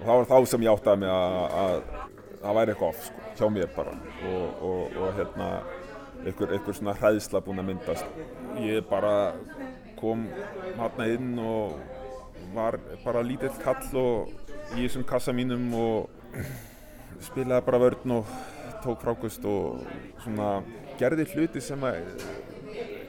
[0.00, 1.78] Og það var þá sem ég áttaði mig að, að
[2.42, 3.94] það væri eitthvað off sko, hjá mér bara
[4.32, 5.48] og, og, og hérna
[6.24, 8.20] einhver, einhver svona hræðsla búin að myndast.
[8.62, 9.34] Ég bara
[9.98, 10.26] kom
[10.78, 11.78] hérna inn og
[12.54, 14.32] var bara lítill kall og
[14.76, 16.38] í þessum kassa mínum og
[17.24, 18.32] spilaði bara vörn og
[18.84, 19.82] tók frákust og
[20.22, 20.58] svona
[20.98, 22.00] gerði hluti sem að,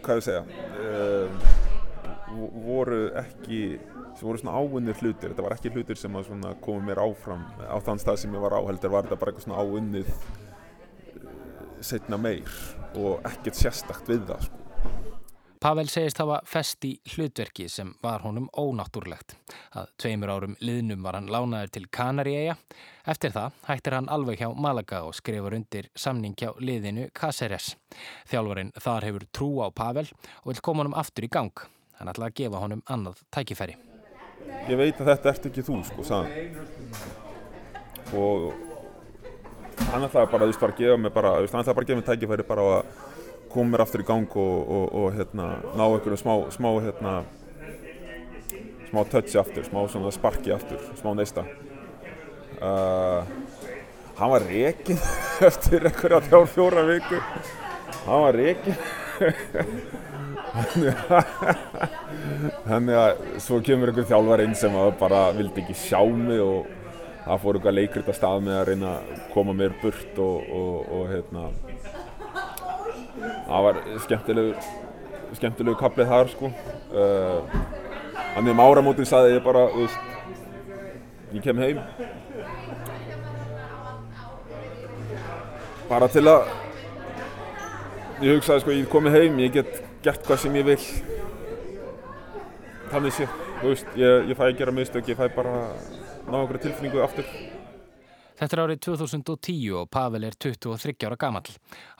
[0.05, 0.43] hvað ég segja,
[0.81, 1.57] uh,
[2.65, 3.61] voru ekki
[4.17, 7.45] sem voru svona áunnir hlutir þetta var ekki hlutir sem að svona komu mér áfram
[7.63, 10.09] á þann stað sem ég var á heldur var þetta bara eitthvað svona áunnið
[11.85, 12.49] setna meir
[12.95, 14.59] og ekkert sérstakt við það sko.
[15.59, 19.33] Pavel segist hafa fest í hlutverki sem var honum ónáttúrlegt.
[19.75, 22.53] Að tveimur árum liðnum var hann lánaður til Kanaríeja.
[23.03, 27.73] Eftir það hættir hann alveg hjá Malaga og skrifur undir samning hjá liðinu Cáceres.
[28.31, 30.07] Þjálfarinn þar hefur trú á Pavel
[30.45, 31.51] og vil koma honum aftur í gang.
[31.99, 33.75] Hann ætla að gefa honum annað tækifæri.
[34.71, 36.65] Ég veit að þetta ert ekki þú sko, sagðan.
[38.15, 38.68] Og
[39.87, 41.85] hann ætlaði bara, þú veist, bara að gefa mig bara, þú veist, hann ætlaði bara
[41.85, 42.83] að gefa mig tækifæri bara á að
[43.49, 47.13] koma mér aftur í gang og, og, og hérna, ná einhverju smá, smá, hérna,
[48.89, 51.45] smá touchi aftur, smá svona sparki aftur, smá neista.
[52.59, 53.23] Uh,
[54.19, 54.99] hann var rekin
[55.49, 57.21] eftir einhverja þjár fjóra viku.
[58.05, 58.77] Hann var rekin.
[62.69, 66.78] Þannig að svo kemur einhver þjálfar inn sem bara vildi ekki sjá mig og
[67.29, 70.93] það fór eitthvað leikrið að stað með að reyna að koma mér burt og, og,
[70.97, 71.47] og hérna.
[73.49, 74.69] Það var skemmtilegur
[75.37, 76.49] skemmtilegu kaplið þar sko.
[76.89, 77.59] Uh,
[78.29, 80.09] Þannig um áramótin saði ég bara, þú veist,
[81.33, 81.79] ég kem heim.
[85.89, 86.49] Bara til að
[88.21, 90.79] ég hugsaði sko, ég komi heim, ég get gert hvað sem ég vil.
[92.89, 93.29] Þannig sé,
[93.61, 95.55] þú veist, ég, ég fæ að gera mistök, ég fæ bara
[96.29, 97.27] ná okkur tilfinningu aftur
[98.39, 101.49] Þetta er árið 2010 og Pavel er 23 ára gamall.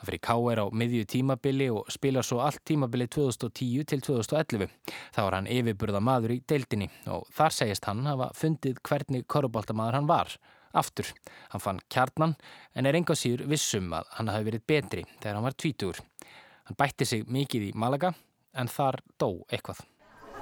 [0.00, 0.62] Hann fyrir K.R.
[0.64, 4.70] á miðju tímabili og spila svo allt tímabili 2010 til 2011.
[5.12, 9.98] Það var hann yfirburða maður í deildinni og þar segist hann hafa fundið hvernig korubáltamaður
[9.98, 10.32] hann var.
[10.80, 11.10] Aftur,
[11.52, 12.32] hann fann kjarnan
[12.72, 16.00] en er enga síður vissum að hann hafi verið betri þegar hann var tvítur.
[16.70, 18.14] Hann bætti sig mikið í Malaga
[18.56, 19.84] en þar dó eitthvað.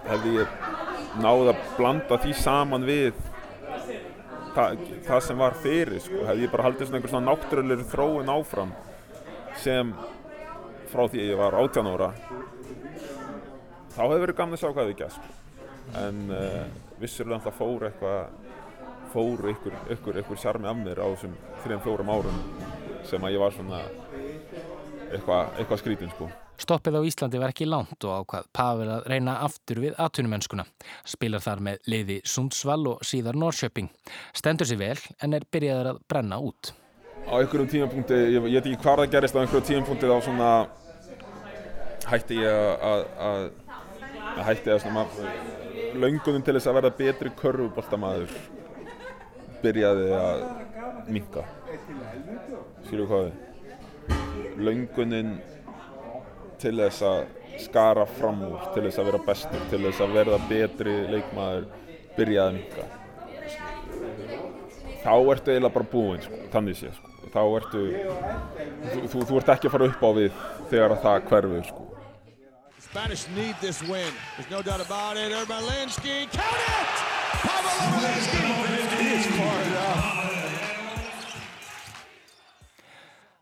[0.07, 0.55] Hefði ég
[1.25, 3.19] náð að blanda því saman við
[4.59, 6.23] það, það sem var fyrir sko.
[6.27, 8.75] hefði ég bara haldið svona einhver svona náttúrulegur þróun áfram
[9.63, 9.93] sem
[10.89, 12.11] frá því ég var 18 ára
[13.95, 15.37] þá hefði verið að sjá hvað þið gæst sko.
[16.03, 16.65] en uh,
[17.03, 18.21] vissulega alltaf fór eitthvað
[19.13, 22.43] fór ykkur, ykkur, ykkur sjarmi af mér á þessum 3-4 árum
[23.09, 23.81] sem að ég var svona
[25.09, 29.37] eitthvað, eitthvað skrítinn sko Stoppið á Íslandi var ekki langt og ákvað Pavel að reyna
[29.47, 30.65] aftur við atvinnumennskuna.
[31.07, 33.93] Spilar þar með liði Sundsvall og síðar Norrköping.
[34.35, 36.73] Stendur sér vel en er byrjaður að brenna út.
[37.31, 40.51] Á einhverjum tímapunkti, ég, veit ekki hvað það gerist á einhverjum tímapunkti þá svona
[42.09, 43.51] hætti ég að,
[44.49, 45.05] hætti að svona
[45.99, 48.33] laungunum til þess að verða betri körfuboltamaður
[49.63, 50.43] byrjaði að
[51.13, 51.45] minka.
[52.89, 53.47] Skilju hvað þið?
[54.59, 55.33] Laungunin
[56.63, 57.19] til þess að
[57.63, 61.69] skara fram úr, til þess að vera bestur, til þess að verða betri leikmaður
[62.17, 62.87] byrjaði minka.
[65.03, 67.13] Þá ertu eiginlega bara búinn, sko, þannig sé, sko.
[67.29, 67.83] Þá ertu,
[68.93, 71.85] þú, þú, þú ert ekki að fara upp á við þegar það hverfur, sko.
[72.89, 74.13] Spanish need this win.
[74.37, 75.31] There's no doubt about it.
[75.33, 76.97] Urban Linsky, count it!
[77.45, 78.09] Pavel Urban
[78.99, 80.19] He's far enough.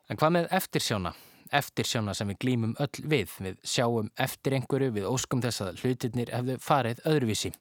[0.06, 1.10] En hvað með eftirsjóna?
[1.54, 3.32] Eftirsjóna sem við glýmum öll við.
[3.42, 7.52] Við sjáum eftir einhverju við óskum þess að hlutirnir hefðu farið öðruvísi.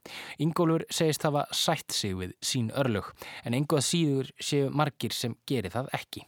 [0.43, 3.11] Ingólfur segist hafa sætt sig við sín örlög
[3.43, 6.25] en einhvað síður séu margir sem gerir það ekki.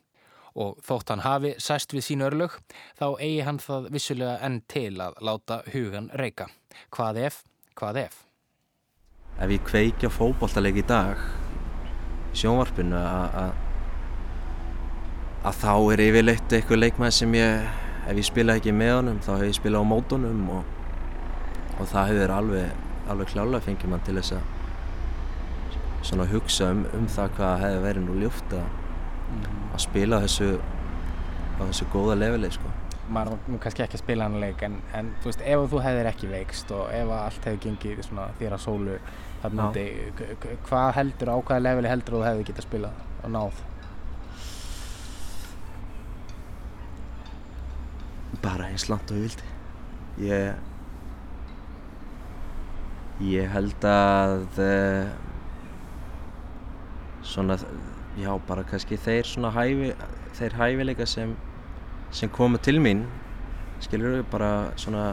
[0.58, 2.56] Og þótt hann hafi sæst við sín örlög
[2.98, 6.50] þá eigi hann það vissulega enn til að láta hugan reyka.
[6.94, 7.44] Hvað ef?
[7.78, 8.24] Hvað ef?
[9.38, 11.22] Ef ég kveikja fókbóltaleg í dag
[12.38, 13.67] sjónvarpinu að
[15.48, 17.68] að þá er yfirleitt eitthvað leikmæð sem ég,
[18.08, 20.72] ef ég spila ekki með honum þá hefur ég spilað á mótunum og,
[21.78, 22.82] og það hefur alveg,
[23.14, 28.06] alveg klálega fengið mann til þess að svona hugsa um, um það hvað hefur verið
[28.08, 28.66] nú ljúft að,
[29.36, 29.62] mm.
[29.70, 32.74] að spila þessu á þessu góða leveli sko.
[33.08, 36.12] maður var kannski ekki að spila hann leik en, en þú veist, ef þú hefðir
[36.12, 39.00] ekki veikst og ef allt hefði gengið svona þér að sólu
[39.46, 39.88] þarna úti,
[40.68, 43.66] hvað heldur á hvaða leveli heldur þú hefði getað spilað og náð?
[48.48, 49.54] Bara eins langt og ég vildi.
[50.32, 50.66] Ég
[53.18, 55.08] ég held að uh,
[57.26, 57.58] svona
[58.18, 59.94] já bara kannski þeir svona hæfi
[60.38, 61.34] þeir hæfileika sem
[62.12, 63.08] sem komu til mín
[63.82, 65.08] skilur við bara svona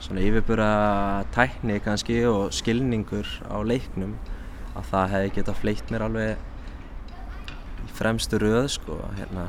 [0.00, 0.70] svona yfirbúra
[1.36, 4.16] tækni kannski og skilningur á leiknum
[4.74, 9.46] að það hefði getað fleitt mér alveg í fremstu röð sko hérna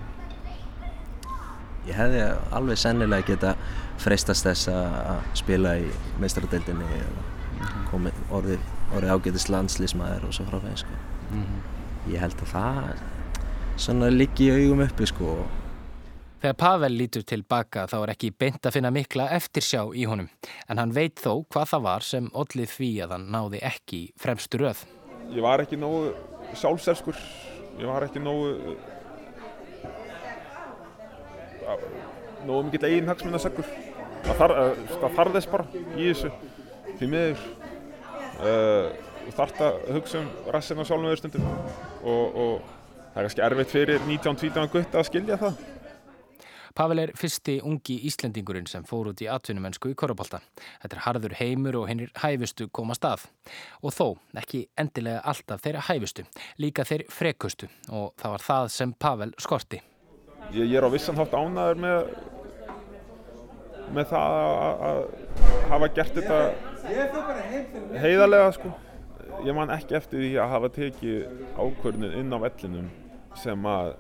[1.87, 2.21] ég hefði
[2.57, 3.55] alveg sennilega geta
[4.01, 5.89] freistast þess að spila í
[6.21, 7.25] meistradeildinni eða
[7.89, 10.97] komið orðið, orðið ágætist landslísmaður og svo frá það sko.
[11.31, 11.61] mm -hmm.
[12.13, 13.03] ég held að það
[13.77, 15.37] svona liggi í augum uppi sko
[16.41, 20.29] Þegar Pavel lítur tilbaka þá er ekki beint að finna mikla eftirsjá í honum
[20.69, 24.57] en hann veit þó hvað það var sem ollið því að hann náði ekki fremstu
[24.57, 24.85] röð
[25.33, 26.13] Ég var ekki nógu
[26.53, 27.15] sjálfselskur
[27.79, 28.75] ég var ekki nógu
[32.45, 33.67] nógu mikill eigin hagsmunaseggur
[34.25, 36.31] það, þar, eh, það þarðist bara í þessu
[36.95, 37.45] því miður
[38.39, 38.89] uh,
[39.35, 42.51] þarft að hugsa um rassin á sjálfum öðurstundum og, og
[43.13, 45.63] það er kannski erfitt fyrir 19-20 gutt að skilja það
[46.75, 50.41] Pavel er fyrsti ungi Íslendingurinn sem fór út í atvinnumennsku í Korupálta.
[50.81, 53.29] Þetta er harður heimur og hennir hæfustu koma stað.
[53.79, 56.27] Og þó, ekki endilega alltaf þeirra hæfustu,
[56.59, 59.79] líka þeir frekustu og það var það sem Pavel skorti.
[60.53, 62.13] Ég, ég er á vissan hátt ánaður með
[63.95, 64.35] með það
[64.85, 64.99] að
[65.69, 66.39] hafa gert þetta
[68.01, 68.71] heiðarlega sko.
[69.45, 71.19] Ég man ekki eftir því að hafa tekið
[71.59, 72.89] ákvörðin inn á vellinum
[73.39, 73.93] sem að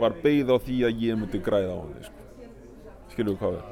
[0.00, 2.18] var beigð á því að ég myndi græða á henni sko.
[3.12, 3.64] Skiljuðu hvað er?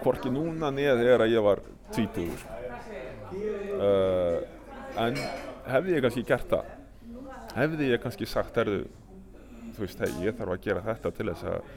[0.00, 1.62] Hvorki núna neða þegar að ég var
[1.96, 2.58] 20 sko.
[3.80, 4.38] uh,
[5.00, 5.18] en
[5.70, 6.79] hefði ég kannski gert það
[7.56, 8.84] hefði ég kannski sagt, herðu,
[9.76, 11.70] þú veist, hei, ég þarf að gera þetta til þess að,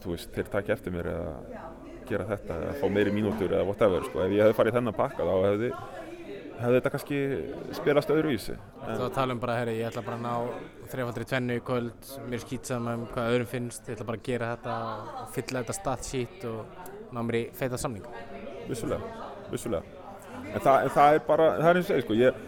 [0.00, 1.64] þú veist, þeir takja eftir mér eða
[2.10, 4.22] gera þetta eða fá meiri mínútur eða whatever, sko.
[4.24, 5.70] Ef ég hefði farið þennan pakka þá hefði,
[6.60, 7.20] hefði þetta kannski
[7.78, 8.56] spilast öðruvísi.
[8.82, 12.12] Þú að tala um bara, herri, ég ætla bara að ná þrefaldri tvennu í kvöld,
[12.26, 14.76] mér skýtsam um hvað öðrum finnst, ég ætla bara að gera þetta
[15.22, 18.06] og fylla þetta statsheet og ná mér í feita samning.
[18.70, 19.98] Vissulega, vissulega.
[20.50, 22.42] En það, en það er bara, það er eins og segið, sko, ég,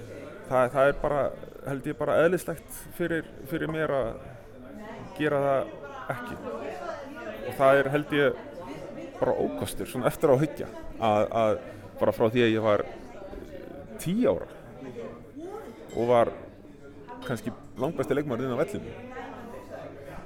[0.53, 1.21] það, það er bara,
[1.69, 4.09] held ég bara eðlislegt fyrir, fyrir mér að
[5.19, 5.61] gera það
[6.15, 6.38] ekki.
[7.43, 8.41] Og það er, held ég,
[9.21, 11.53] bara ókostur, svona eftir á hyggja, að, að
[12.01, 12.85] bara frá því að ég var
[14.03, 14.49] tíu ára
[15.93, 16.33] og var
[17.23, 18.95] kannski langbæsti leikmæður inn á vellinu,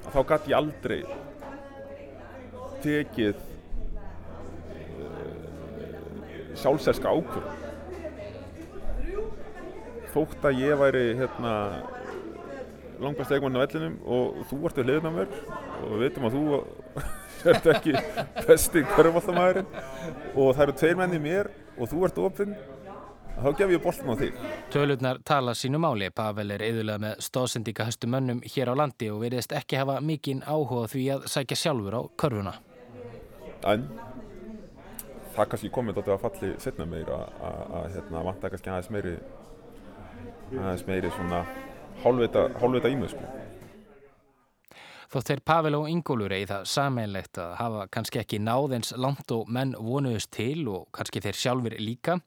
[0.07, 0.99] að þá gæti ég aldrei
[2.81, 3.43] tekið
[6.57, 7.56] sjálfsælska ákvörðun
[10.13, 11.53] þótt að ég væri hérna
[13.01, 15.35] langbæst leikmann á vellinum og þú ert við hliðin á mér
[15.81, 16.61] og við veitum að þú
[17.51, 17.93] ert ekki
[18.47, 19.69] besti körfvallamæðurinn
[20.33, 22.57] og það eru tveir menn í mér og þú ert ofinn
[23.37, 24.41] þá gef ég boltin á þig
[24.73, 26.09] Tölurnar tala sínu máli.
[26.09, 30.41] Pavel er yðurlega með stóðsendika höstu mönnum hér á landi og veriðist ekki hafa mikinn
[30.43, 32.53] áhuga á því að sækja sjálfur á körfuna.
[33.65, 33.89] en
[35.35, 38.93] það kannski komið átti að falli setna meir að, að, að hérna, vanta kannski aðeins
[38.93, 39.17] meiri
[40.55, 41.43] aðeins meiri svona
[42.03, 43.27] hálfvita, hálfvita í mig sko.
[45.07, 49.47] Þótt þeir Pavel og Ingólfur eigi það sameinlegt að hafa kannski ekki náðins langt og
[49.47, 52.17] menn vonuðust til og kannski þeir sjálfur líka,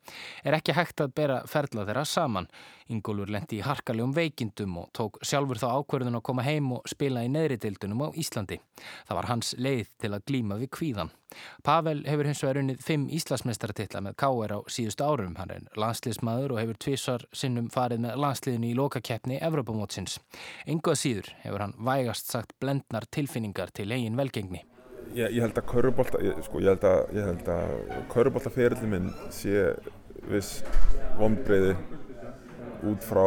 [0.44, 2.48] er ekki hægt að bera ferla þeirra saman.
[2.90, 7.22] Ingólfur lendi í harkalegum veikindum og tók sjálfur þá ákverðun að koma heim og spila
[7.24, 8.58] í neðri deildunum á Íslandi.
[9.08, 11.12] Það var hans leið til að glíma við kvíðan.
[11.62, 14.56] Pavel hefur hins vegar unnið fimm Íslandsmeistaratitla með K.R.
[14.56, 15.36] á síðustu árum.
[15.38, 20.18] Hann er landsliðsmaður og hefur tvísar sinnum farið með landsliðinu í lokakeppni Evrópamótsins.
[20.66, 24.64] Engu að síður hefur hann vægast sagt blendnar tilfinningar til eigin velgengni.
[25.14, 26.60] Ég, ég held að körubólta, ég, sko,
[28.90, 29.72] minn sé
[30.30, 30.60] viss
[31.18, 31.74] vonbreiði
[32.86, 33.24] út frá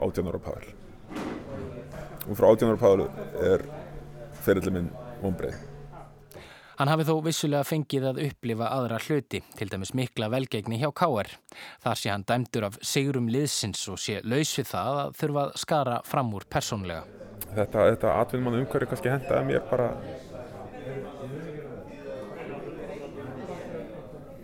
[0.00, 0.70] átjónara Pavel.
[2.28, 3.08] Út frá átjónara Pavel
[3.40, 3.66] er
[4.44, 5.66] ferillin minn vonbreið.
[6.80, 11.28] Hann hafi þó vissulega fengið að upplifa aðra hluti, til dæmis mikla velgegni hjá K.R.
[11.84, 15.52] Þar sé hann dæmdur af sigurum liðsins og sé laus við það að þurfa að
[15.60, 17.04] skara fram úr persónlega.
[17.50, 19.90] Þetta, þetta atvinnmann umhverju kannski hendaði mér bara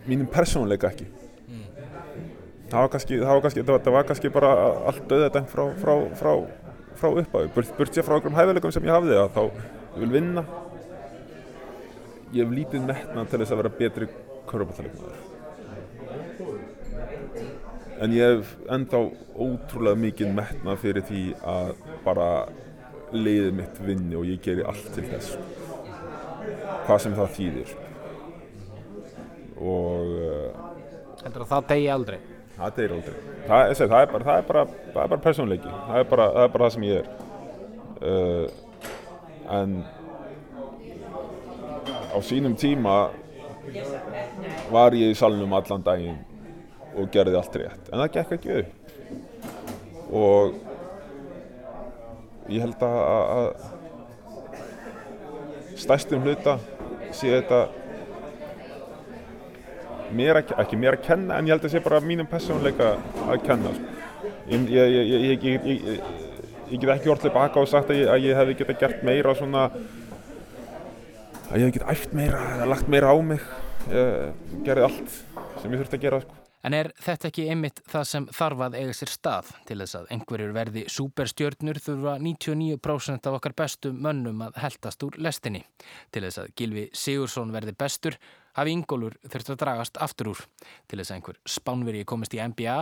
[0.05, 1.09] mínum persónuleika ekki.
[2.67, 4.47] Það var kannski, það var kannski, þetta var kannski bara
[4.89, 6.31] allt döðadæmt frá, frá, frá,
[6.99, 7.51] frá upphafi.
[7.55, 10.43] Burt, burt sér frá einhverjum hæfileikum sem ég hafði að þá ég vil vinna.
[12.35, 14.09] Ég hef lítið metnað til þess að vera betri
[14.51, 15.23] körfballaleikmaður.
[18.03, 19.03] En ég hef ennþá
[19.47, 22.29] ótrúlega mikið metnað fyrir því að bara
[23.15, 25.37] leiðið mitt vinni og ég geri allt til þess.
[26.83, 27.77] Hvað sem það þýðir.
[29.57, 30.65] Og uh,
[31.23, 32.19] Heldur að það degi aldrei?
[32.57, 33.17] Það deyr aldrei.
[33.47, 35.71] Það, segi, það, er bara, það, er bara, það er bara persónleiki.
[35.87, 37.07] Það er bara það, er bara það sem ég er.
[37.97, 38.45] Uh,
[39.57, 39.71] en
[42.13, 42.95] á sínum tíma
[44.71, 46.19] var ég í salnum allan daginn
[46.97, 47.89] og gerði allt rétt.
[47.91, 48.71] En það gekk ekki upp.
[50.17, 50.55] Og
[52.47, 53.49] ég held að
[55.77, 56.57] stærstum hluta
[57.13, 57.59] sé þetta
[60.15, 62.95] mér að, ekki mér að kenna en ég held að sé bara mínum persónuleika
[63.27, 63.93] að kenna sko.
[64.51, 66.01] ég, ég, ég,
[66.71, 69.69] ég get ekki orðið baka og sagt að ég, hefði geta gert meira svona
[71.47, 73.47] að ég hefði geta æft meira eða lagt meira á mig
[73.87, 75.15] gerði allt
[75.61, 76.43] sem ég þurfti að gera sko.
[76.67, 80.09] En er þetta ekki einmitt það sem þarf að eiga sér stað til þess að
[80.15, 85.61] einhverjur verði superstjörnur þurfa 99% af okkar bestu mönnum að heldast úr lestinni.
[86.11, 88.17] Til þess að Gilvi Sigursson verði bestur
[88.57, 90.43] hafi Ingólfur þurft að dragast aftur úr.
[90.89, 92.79] Til þess að einhver spánveri komist í NBA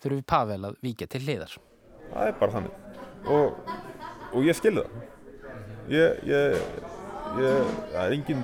[0.00, 1.58] þurfi Pavel að víkja til hliðar.
[2.10, 3.76] Það er bara þannig og,
[4.32, 5.06] og ég skilði það.
[5.90, 6.58] Ég, ég,
[7.40, 8.42] ég, það er engin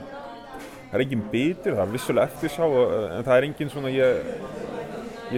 [0.86, 4.30] það er engin bitur, það er vissulega eftir sá en það er engin svona ég,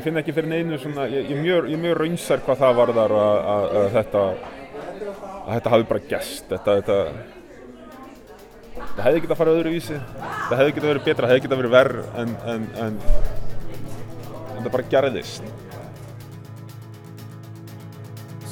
[0.04, 3.90] finn ekki fyrir neinu svona ég mjög, mjög raunsar hvað það varðar að, að, að
[3.96, 4.24] þetta
[5.48, 7.37] að þetta hafi bara gæst þetta, þetta
[8.98, 9.96] það hefði getið að fara öðruvísi
[10.48, 13.00] það hefði getið að vera betra, það hefði getið að vera verð en, en, en,
[14.56, 15.50] en það bara gerðist.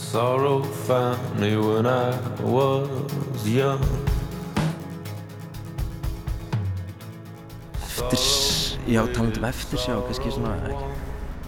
[0.06, 2.14] Sorrow found me when I
[2.46, 3.82] was young.
[7.82, 8.20] Eftir,
[8.86, 10.76] já, talandum eftir sjá, kannski svona,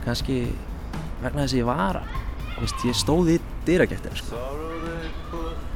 [0.03, 0.41] kannski
[1.23, 2.01] vegna þess að ég var
[2.57, 3.39] þú veist, ég stóð í
[3.69, 4.43] dýragettin sko.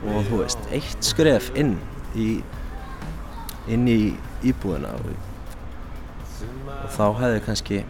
[0.02, 1.76] og þú veist, eitt skref inn
[2.18, 2.42] í
[3.70, 4.00] inn í
[4.42, 5.12] íbúðina og,
[6.92, 7.82] þá hefði kannski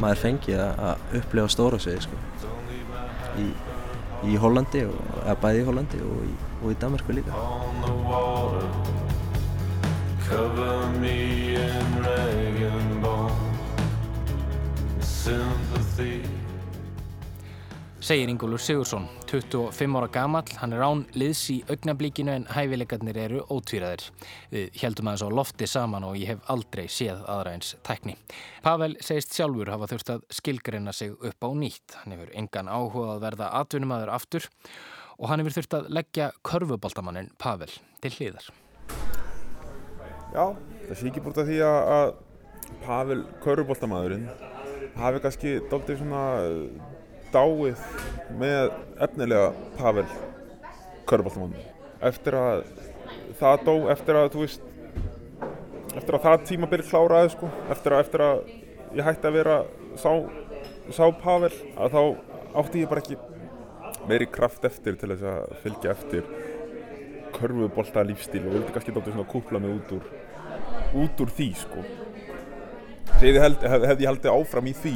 [0.00, 2.16] maður fengið að upplifa stóra sig sko.
[3.42, 3.50] í,
[4.32, 7.32] í Hollandi og, eða bæði í Hollandi og í, og í Danmarku líka
[10.32, 13.52] Cover me in rag and bone
[15.00, 16.31] Sympathy
[18.02, 23.44] Segir Ingólfur Sigursson, 25 ára gamall, hann er án liðs í augnablíkinu en hæfileikarnir eru
[23.46, 24.08] ótvíraðir.
[24.50, 28.16] Við heldum aðeins á lofti saman og ég hef aldrei séð aðra eins tækni.
[28.64, 31.94] Pavel segist sjálfur hafa þurft að skilgreina sig upp á nýtt.
[32.00, 34.48] Hann hefur engan áhuga að verða atvinnumæður aftur
[35.20, 37.70] og hann hefur þurft að leggja körfuboltamannin Pavel
[38.02, 38.48] til hliðar.
[40.34, 42.16] Já, það sé ekki búin að því að,
[42.82, 44.26] Pavel Köruboltamæðurinn
[44.98, 46.24] hafi kannski doldið svona
[47.34, 47.82] dáið
[48.40, 48.72] með
[49.06, 50.06] efnilega Pavel
[51.08, 51.56] Köruboltamann.
[52.02, 52.64] Eftir að
[53.40, 54.68] það dó, eftir að þú veist,
[55.96, 58.44] eftir að það tímabil kláraði sko, eftir að, eftir að
[58.98, 59.58] ég hætti að vera
[60.00, 60.12] sá,
[60.92, 62.02] sá Pavel, að þá
[62.62, 63.20] átti ég bara ekki
[64.08, 66.26] meiri kraft eftir til þess að fylgja eftir
[67.32, 70.08] körfubolta lífstíl og vildi kannski dóttir svona kúpla mig út úr
[71.02, 71.84] út úr því sko
[73.20, 74.94] þegar held, hef, hefði ég haldið áfram í því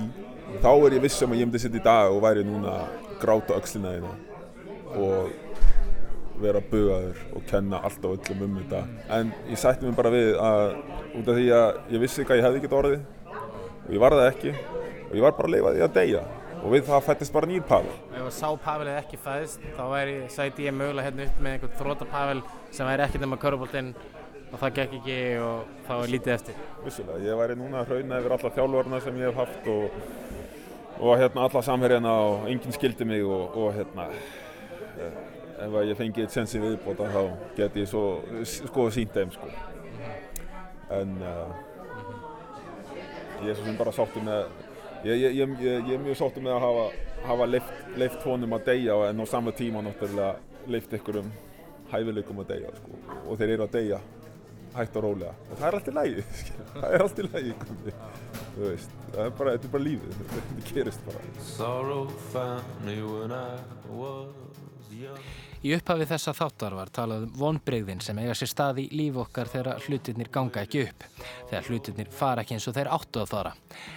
[0.62, 2.76] þá er ég viss um að ég myndi sitt í dag og væri núna
[3.20, 4.14] gráta öxlina þína
[4.96, 5.34] og
[6.40, 8.82] vera bugaður og kenna allt á öllum um þetta.
[9.18, 10.64] En ég sætti mig bara við að
[11.16, 12.98] út af því að ég vissi hvað ég hefði ekkert orðið
[13.86, 14.57] og ég var það ekki
[15.07, 16.26] og ég var bara að leifa því að deyja.
[16.66, 17.94] Og við það fættist bara nýr Pavel.
[18.16, 22.09] Ef sá Pavelið ekki fæðist þá væri, sæti ég mögulega hérna upp með einhvern þróta
[22.11, 22.40] Pavel
[22.74, 23.92] sem væri ekkert nema köruboltinn
[24.46, 26.59] og það gekk ekki og þá er lítið eftir.
[26.84, 30.00] Vissulega, ég væri núna að hrauna yfir alla þjálfurna sem ég hef haft og,
[30.99, 34.09] og hérna alla samherjana og enginn skildi mig og, og hérna
[35.57, 37.22] ef ég fengi eitt sensi viðbóta þá
[37.57, 38.05] get ég svo
[38.44, 39.51] sko sínt þeim sko
[40.97, 41.53] en uh,
[43.42, 44.44] ég er svo sem bara sáttu með
[45.05, 46.84] ég, ég, ég, ég er mjög sáttu með að hafa,
[47.30, 47.49] hafa
[47.97, 50.36] leift honum að deyja en á sama tíma náttúrulega
[50.72, 51.32] leift ykkur um
[51.92, 53.01] hæfileikum að deyja sko.
[53.26, 54.01] og þeir eru að deyja
[54.77, 55.35] hægt og rólega.
[55.51, 56.27] Og það er allt í lægi
[56.81, 57.55] það er allt í lægi
[58.57, 60.22] þú veist, það er bara, þetta er bara lífið.
[60.37, 61.20] Þetta gerist bara
[65.64, 69.48] Í upphafi þessa þáttar var talað um vonbreyðin sem eiga sér stað í líf okkar
[69.48, 71.07] þegar hlutirnir ganga ekki upp,
[71.48, 73.52] þegar hlutirnir fara ekki eins og þeir áttu að fara.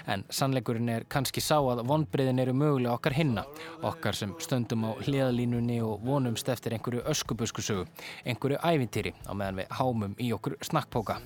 [0.07, 3.43] En sannleikurinn er kannski sá að vonbreyðin eru mögulega okkar hinna,
[3.86, 7.86] okkar sem stöndum á hliðalínunni og vonumst eftir einhverju öskubuskusögu,
[8.24, 11.20] einhverju ævintýri á meðan við hámum í okkur snakkpóka.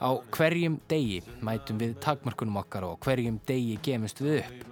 [0.00, 4.66] Á hverjum degi mætum við takmörkunum okkar og hverjum degi gemist við upp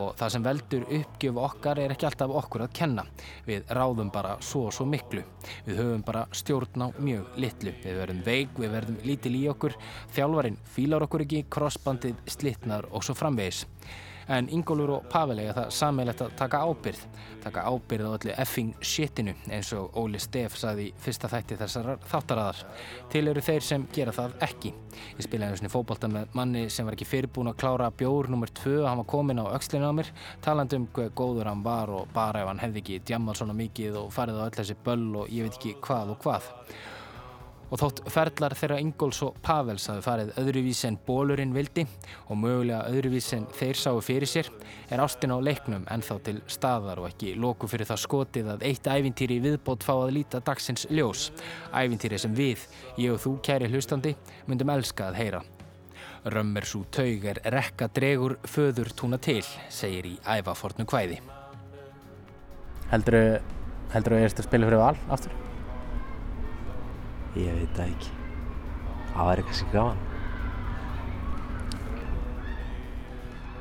[0.00, 3.04] og það sem veldur uppgjöf okkar er ekki alltaf okkur að kenna.
[3.46, 5.22] Við ráðum bara svo svo miklu.
[5.66, 7.74] Við höfum bara stjórn á mjög litlu.
[7.84, 9.76] Við verðum veik, við verðum lítil í okkur,
[10.16, 13.64] þjálfarinn fílar okkur ekki, krossbandið slittnar og svo framvegis.
[14.30, 17.00] En Ingólfur og Pavel eiga það sammeilegt að taka ábyrð.
[17.42, 22.60] Taka ábyrð á öllu effing shitinu eins og Óli Steff saði fyrsta þætti þessar þáttaraðar.
[23.10, 24.72] Til eru þeir sem gera það ekki.
[25.18, 28.54] Ég spilaði einu svona fókbalta með manni sem var ekki fyrirbúin að klára bjór nr.
[28.62, 30.12] 2 og hann var komin á aukslinu á mér
[30.44, 33.98] talandi um hvað góður hann var og bara ef hann hefði ekki djammað svona mikið
[34.04, 36.50] og farið á öll þessi böll og ég veit ekki hvað og hvað.
[37.70, 41.84] Og þótt ferlar þeirra Ingóls og Pavels hafi farið öðruvísi en bólurinn vildi
[42.26, 44.50] og mögulega öðruvísi en þeir sáu fyrir sér
[44.90, 48.90] er ástin á leiknum ennþá til staðar og ekki lóku fyrir það skotið að eitt
[48.90, 51.28] ævintýri viðbót fá að líta dagsins ljós.
[51.70, 52.66] Ævintýri sem við,
[52.98, 54.16] ég og þú kæri hlustandi,
[54.50, 55.42] myndum elska að heyra.
[56.26, 61.20] Römmir svo taug er rekka dregur föður túna til, segir í ævafornu kvæði.
[62.90, 63.20] Heldur
[63.94, 65.49] þú að erist að spila fyrir val aftur?
[67.38, 68.14] Ég veit það ekki.
[69.10, 70.00] Það væri kannski gaman.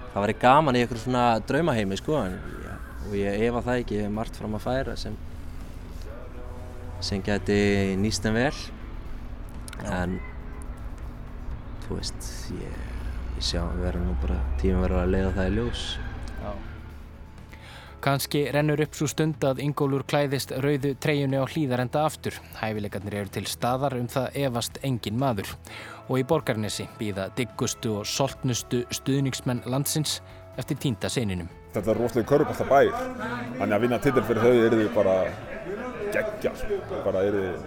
[0.10, 4.00] Það væri gaman í einhverjum svona draumaheimi sko en, ja, og ég efa það ekki,
[4.00, 5.18] ég hef margt fram að færa sem,
[7.06, 7.60] sem geti
[8.02, 8.56] nýst en vel
[9.86, 10.18] en
[11.86, 12.82] þú veist, ég,
[13.38, 15.86] ég sjá við verðum nú bara, tíma verður að leiða það í ljós.
[16.42, 16.52] Já.
[18.00, 22.38] Kanski rennur upp svo stund að Ingólfur klæðist rauðu treyjunni á hlýðarenda aftur.
[22.62, 25.52] Hæfileikarnir eru til staðar um það efast engin maður.
[26.08, 30.22] Og í borgarnesi býða diggustu og soltnustu stuðningsmenn landsins
[30.56, 31.52] eftir tínda seninum.
[31.76, 32.96] Þetta er rosalega körpallta bæir,
[33.60, 35.18] þannig að vinna titil fyrir þau eru þið bara
[36.16, 36.52] geggja,
[37.06, 37.60] bara eru þið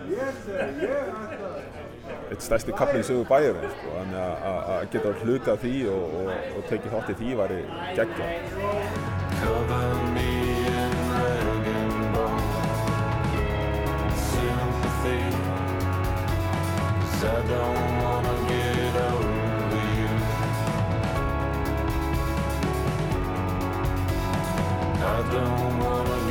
[2.33, 3.95] eitt stærsti kaplinn sögu bæir, sko.
[3.99, 7.61] þannig að geta hluti af því og, og, og tekið þátt í því væri
[8.01, 8.27] geggja.
[25.31, 26.22] Don't wanna